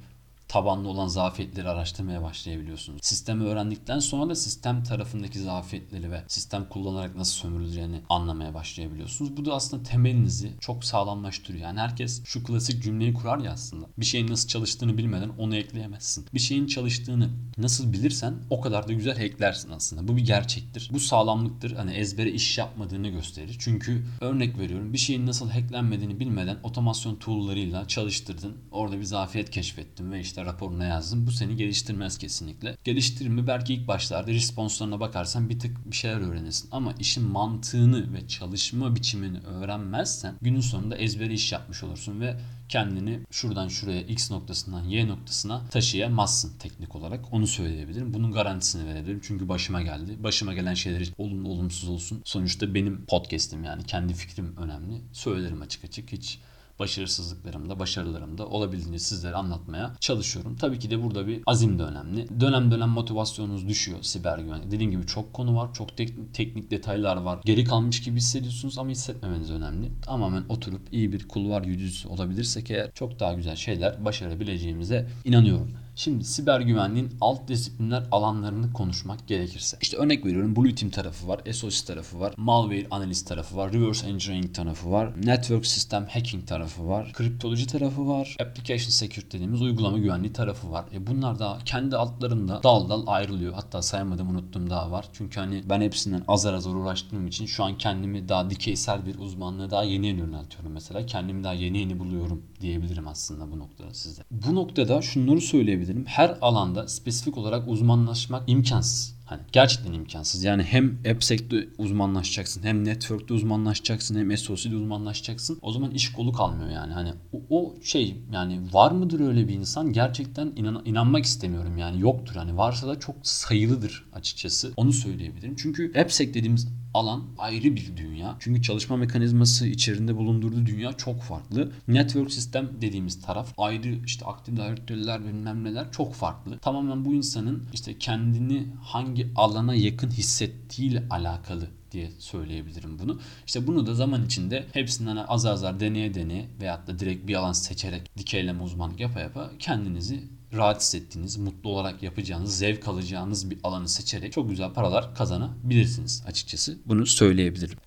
tabanlı 0.56 0.90
olan 0.90 1.08
zafiyetleri 1.08 1.70
araştırmaya 1.70 2.24
başlayabiliyorsunuz. 2.24 3.00
Sistemi 3.04 3.44
öğrendikten 3.44 4.00
sonra 4.00 4.30
da 4.30 4.36
sistem 4.36 4.84
tarafındaki 4.84 5.40
zafiyetleri 5.40 6.12
ve 6.12 6.24
sistem 6.28 6.70
kullanarak 6.70 7.16
nasıl 7.16 7.34
sömürüleceğini 7.34 8.02
anlamaya 8.10 8.54
başlayabiliyorsunuz. 8.54 9.38
Bu 9.38 9.46
da 9.46 9.56
aslında 9.56 9.84
temelinizi 9.84 10.52
çok 10.60 10.84
sağlamlaştırıyor. 10.84 11.64
Yani 11.64 11.80
herkes 11.80 12.24
şu 12.26 12.44
klasik 12.44 12.84
cümleyi 12.84 13.14
kurar 13.14 13.40
ya 13.40 13.52
aslında. 13.52 13.86
Bir 13.98 14.06
şeyin 14.06 14.28
nasıl 14.28 14.48
çalıştığını 14.48 14.98
bilmeden 14.98 15.30
onu 15.30 15.56
ekleyemezsin. 15.56 16.26
Bir 16.34 16.40
şeyin 16.40 16.68
çalıştığını 16.68 17.30
nasıl 17.58 17.94
bilirsen 17.94 18.34
o 18.50 18.62
kadar 18.62 18.88
da 18.88 18.94
güzel 18.94 19.18
hacklersin 19.18 19.72
aslında. 19.72 20.08
Bu 20.08 20.18
bir 20.18 20.26
gerçektir. 20.26 20.90
Bu 20.94 21.00
sağlamlıktır. 21.00 21.72
Hani 21.72 21.94
ezbere 21.94 22.32
iş 22.32 22.58
yapmadığını 22.58 23.08
gösterir. 23.08 23.56
Çünkü 23.60 24.06
örnek 24.22 24.60
veriyorum 24.60 24.94
bir 24.94 24.98
şeyin 24.98 25.26
nasıl 25.26 25.50
hacklenmediğini 25.50 26.20
bilmeden 26.20 26.58
otomasyon 26.64 27.16
tool'larıyla 27.16 27.88
çalıştırdın. 27.88 28.58
Orada 28.72 29.00
bir 29.00 29.04
zafiyet 29.04 29.50
keşfettin 29.50 30.12
ve 30.12 30.20
işte 30.20 30.45
işte 30.46 30.54
raporuna 30.54 30.86
yazdım. 30.86 31.28
Bu 31.28 31.32
seni 31.32 31.56
geliştirmez 31.56 32.18
kesinlikle. 32.18 32.78
Geliştirme 32.84 33.48
belki 33.48 33.74
ilk 33.74 33.88
başlarda 33.88 34.32
responslarına 34.32 35.00
bakarsan 35.00 35.50
bir 35.50 35.60
tık 35.60 35.92
bir 35.92 35.96
şeyler 35.96 36.22
öğrenirsin. 36.22 36.70
Ama 36.72 36.94
işin 37.00 37.24
mantığını 37.24 38.14
ve 38.14 38.28
çalışma 38.28 38.96
biçimini 38.96 39.40
öğrenmezsen 39.40 40.36
günün 40.42 40.62
sonunda 40.62 40.98
ezbere 40.98 41.34
iş 41.34 41.52
yapmış 41.52 41.84
olursun 41.84 42.22
ve 42.22 42.38
kendini 42.70 43.20
şuradan 43.32 43.68
şuraya 43.68 44.02
X 44.02 44.32
noktasından 44.32 44.84
Y 44.84 45.08
noktasına 45.08 45.68
taşıyamazsın 45.70 46.58
teknik 46.60 46.96
olarak. 46.96 47.34
Onu 47.34 47.48
söyleyebilirim. 47.48 48.14
Bunun 48.14 48.32
garantisini 48.32 48.86
verebilirim. 48.86 49.22
Çünkü 49.24 49.50
başıma 49.50 49.82
geldi. 49.82 50.24
Başıma 50.24 50.54
gelen 50.54 50.74
şeyler 50.74 51.08
olumlu 51.18 51.50
olumsuz 51.50 51.90
olsun. 51.90 52.22
Sonuçta 52.26 52.74
benim 52.74 53.06
podcast'im 53.06 53.64
yani 53.64 53.84
kendi 53.84 54.14
fikrim 54.14 54.58
önemli. 54.58 55.02
Söylerim 55.14 55.62
açık 55.62 55.84
açık. 55.84 56.12
Hiç 56.12 56.40
başarısızlıklarımda, 56.80 57.80
başarılarımda 57.80 58.48
olabildiğince 58.48 59.00
sizlere 59.00 59.36
anlatmaya 59.36 59.96
çalışıyorum. 60.00 60.56
Tabii 60.56 60.80
ki 60.80 60.90
de 60.90 61.04
burada 61.04 61.28
bir 61.28 61.42
azim 61.46 61.80
de 61.80 61.84
önemli. 61.84 62.40
Dönem 62.40 62.72
dönem 62.72 62.90
motivasyonunuz 62.90 63.68
düşüyor 63.68 63.98
siber 64.02 64.38
güvenlik. 64.38 64.72
Dediğim 64.72 64.92
gibi 64.92 65.06
çok 65.06 65.34
konu 65.34 65.58
var, 65.58 65.74
çok 65.74 65.98
tek, 65.98 66.34
teknik 66.34 66.72
detaylar 66.72 67.18
var. 67.18 67.40
Geri 67.46 67.64
kalmış 67.64 68.04
gibi 68.04 68.18
hissediyorsunuz 68.18 68.78
ama 68.78 68.90
hissetmemeniz 68.90 69.52
önemli. 69.52 69.92
Tamamen 70.02 70.44
oturup 70.50 70.82
iyi 70.92 71.14
bir 71.14 71.28
kulvar 71.28 71.64
yüzücüsü 71.64 72.08
olabilirsek 72.08 72.72
eğer 72.72 72.92
çok 72.94 73.20
daha 73.20 73.34
güzel 73.34 73.56
şeyler 73.56 74.06
başarabileceğimize 74.06 75.08
inanıyorum. 75.26 75.72
Şimdi 75.98 76.24
siber 76.24 76.62
güvenliğin 76.62 77.10
alt 77.22 77.48
disiplinler 77.48 78.04
alanlarını 78.12 78.74
konuşmak 78.74 79.28
gerekirse. 79.28 79.78
İşte 79.82 79.98
örnek 79.98 80.26
veriyorum 80.26 80.56
Blue 80.56 80.76
Team 80.76 80.92
tarafı 80.92 81.28
var, 81.28 81.42
SOC 81.52 81.86
tarafı 81.88 82.20
var, 82.20 82.34
malware 82.38 82.88
analist 82.92 83.28
tarafı 83.28 83.58
var, 83.58 83.74
reverse 83.74 84.08
engineering 84.08 84.56
tarafı 84.56 84.92
var, 84.92 85.14
network 85.26 85.66
system 85.66 86.06
hacking 86.06 86.48
tarafı 86.48 86.88
var, 86.88 87.14
kriptoloji 87.14 87.68
tarafı 87.68 88.08
var, 88.08 88.36
application 88.42 88.90
security 88.90 89.38
dediğimiz 89.38 89.62
uygulama 89.62 89.98
güvenliği 89.98 90.34
tarafı 90.34 90.72
var. 90.72 90.86
E 90.94 91.08
bunlar 91.08 91.40
da 91.40 91.58
kendi 91.66 91.98
altlarında 91.98 92.64
dal 92.64 92.90
dal 92.90 93.04
ayrılıyor. 93.08 93.54
Hatta 93.54 93.82
saymadım 93.82 94.30
unuttum 94.30 94.70
daha 94.70 94.92
var. 94.92 95.06
Çünkü 95.14 95.40
hani 95.40 95.64
ben 95.70 95.82
hepsinden 95.82 96.24
azar 96.28 96.54
azar 96.54 96.74
uğraştığım 96.74 97.28
için 97.28 97.46
şu 97.46 97.64
an 97.64 97.78
kendimi 97.78 98.30
daha 98.30 98.50
dikeysel 98.50 99.06
bir 99.06 99.20
uzmanlığa 99.20 99.70
daha 99.70 99.84
yeni 99.84 100.08
yeni 100.08 100.20
yöneltiyorum 100.20 100.72
mesela. 100.72 101.06
Kendimi 101.06 101.44
daha 101.44 101.54
yeni 101.54 101.78
yeni 101.78 102.00
buluyorum 102.00 102.44
diyebilirim 102.62 103.08
aslında 103.08 103.52
bu 103.52 103.60
noktada 103.60 103.94
size. 103.94 104.22
Bu 104.32 104.56
noktada 104.56 105.02
şunları 105.02 105.42
söyleyebilirim 105.42 105.85
söyleyebilirim. 105.86 106.06
Her 106.06 106.38
alanda 106.42 106.88
spesifik 106.88 107.38
olarak 107.38 107.68
uzmanlaşmak 107.68 108.44
imkansız. 108.48 109.16
Hani 109.26 109.42
gerçekten 109.52 109.94
imkansız. 109.94 110.44
Yani 110.44 110.64
hem 110.64 111.00
AppSec'te 111.12 111.68
uzmanlaşacaksın, 111.78 112.64
hem 112.64 112.86
Network'te 112.86 113.34
uzmanlaşacaksın, 113.34 114.16
hem 114.16 114.38
SOC'de 114.38 114.76
uzmanlaşacaksın. 114.76 115.60
O 115.62 115.72
zaman 115.72 115.92
iş 115.92 116.12
kolu 116.12 116.32
kalmıyor 116.32 116.70
yani. 116.70 116.94
Hani 116.94 117.14
o, 117.34 117.42
o 117.50 117.76
şey 117.84 118.16
yani 118.34 118.62
var 118.74 118.92
mıdır 118.92 119.20
öyle 119.20 119.48
bir 119.48 119.54
insan? 119.54 119.94
Gerçekten 119.94 120.54
inan, 120.56 120.82
inanmak 120.86 121.26
istemiyorum 121.26 121.78
yani. 121.78 122.02
Yoktur. 122.02 122.36
Hani 122.36 122.58
varsa 122.58 122.88
da 122.88 123.00
çok 123.00 123.16
sayılıdır 123.24 124.06
açıkçası. 124.14 124.74
Onu 124.78 124.94
söyleyebilirim. 124.94 125.56
Çünkü 125.56 125.94
AppSec 126.00 126.34
dediğimiz 126.34 126.68
alan 126.96 127.24
ayrı 127.38 127.76
bir 127.76 127.98
dünya. 127.98 128.36
Çünkü 128.40 128.62
çalışma 128.62 128.98
mekanizması 128.98 129.68
içerisinde 129.68 130.16
bulundurduğu 130.16 130.66
dünya 130.66 130.94
çok 130.94 131.22
farklı. 131.22 131.72
Network 131.88 132.32
sistem 132.32 132.70
dediğimiz 132.82 133.22
taraf 133.22 133.54
ayrı 133.58 133.96
işte 134.06 134.26
aktif 134.26 134.58
direktörler 134.58 135.26
bilmem 135.26 135.64
neler 135.64 135.92
çok 135.92 136.14
farklı. 136.14 136.60
Tamamen 136.60 137.06
bu 137.06 137.14
insanın 137.14 137.64
işte 137.74 137.98
kendini 137.98 138.68
hangi 138.84 139.28
alana 139.36 139.76
yakın 139.76 140.10
hissettiğiyle 140.10 141.04
alakalı 141.10 141.68
diye 141.92 142.12
söyleyebilirim 142.20 143.00
bunu. 143.00 143.20
İşte 143.48 143.68
bunu 143.68 143.88
da 143.88 143.96
zaman 143.96 144.26
içinde 144.26 144.66
hepsinden 144.74 145.16
az 145.28 145.46
azar 145.46 145.80
deneye 145.80 146.14
deneye 146.14 146.46
veyahut 146.62 146.88
da 146.88 147.00
direkt 147.00 147.28
bir 147.28 147.36
alan 147.36 147.54
seçerek 147.54 148.18
dikeyleme 148.18 148.64
uzmanlık 148.64 149.00
yapa 149.00 149.20
yapa 149.20 149.52
kendinizi 149.60 150.24
rahat 150.56 150.82
hissettiğiniz, 150.82 151.38
mutlu 151.38 151.70
olarak 151.70 152.04
yapacağınız, 152.04 152.58
zevk 152.58 152.88
alacağınız 152.88 153.50
bir 153.50 153.58
alanı 153.64 153.90
seçerek 153.90 154.34
çok 154.34 154.50
güzel 154.50 154.74
paralar 154.74 155.16
kazanabilirsiniz 155.16 156.24
açıkçası. 156.28 156.78
Bunu 156.86 157.06
söyleyebilirim. 157.06 157.78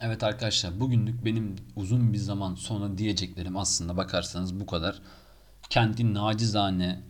Evet 0.00 0.22
arkadaşlar 0.22 0.80
bugünlük 0.80 1.24
benim 1.24 1.56
uzun 1.76 2.12
bir 2.12 2.18
zaman 2.18 2.54
sonra 2.54 2.98
diyeceklerim 2.98 3.56
aslında 3.56 3.96
bakarsanız 3.96 4.60
bu 4.60 4.66
kadar. 4.66 5.02
Kendi 5.70 6.14
nacizane 6.14 7.00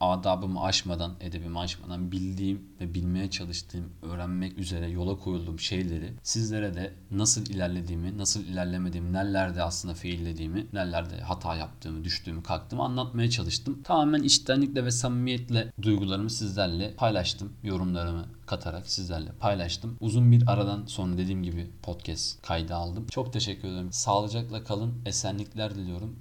adabımı 0.00 0.62
aşmadan, 0.62 1.14
edebimi 1.20 1.58
aşmadan 1.58 2.12
bildiğim 2.12 2.62
ve 2.80 2.94
bilmeye 2.94 3.30
çalıştığım, 3.30 3.92
öğrenmek 4.02 4.58
üzere 4.58 4.88
yola 4.88 5.18
koyulduğum 5.18 5.60
şeyleri 5.60 6.12
sizlere 6.22 6.74
de 6.74 6.94
nasıl 7.10 7.46
ilerlediğimi, 7.46 8.18
nasıl 8.18 8.40
ilerlemediğimi, 8.44 9.12
nerelerde 9.12 9.62
aslında 9.62 9.94
faillediğimi, 9.94 10.66
nerelerde 10.72 11.20
hata 11.20 11.56
yaptığımı, 11.56 12.04
düştüğümü, 12.04 12.42
kalktığımı 12.42 12.82
anlatmaya 12.82 13.30
çalıştım. 13.30 13.82
Tamamen 13.82 14.22
içtenlikle 14.22 14.84
ve 14.84 14.90
samimiyetle 14.90 15.72
duygularımı 15.82 16.30
sizlerle 16.30 16.94
paylaştım. 16.94 17.52
Yorumlarımı 17.62 18.24
katarak 18.46 18.86
sizlerle 18.86 19.30
paylaştım. 19.40 19.96
Uzun 20.00 20.32
bir 20.32 20.44
aradan 20.46 20.86
sonra 20.86 21.18
dediğim 21.18 21.42
gibi 21.42 21.70
podcast 21.82 22.42
kaydı 22.42 22.74
aldım. 22.74 23.06
Çok 23.10 23.32
teşekkür 23.32 23.68
ederim. 23.68 23.92
Sağlıcakla 23.92 24.64
kalın. 24.64 24.94
Esenlikler 25.06 25.74
diliyorum. 25.74 26.14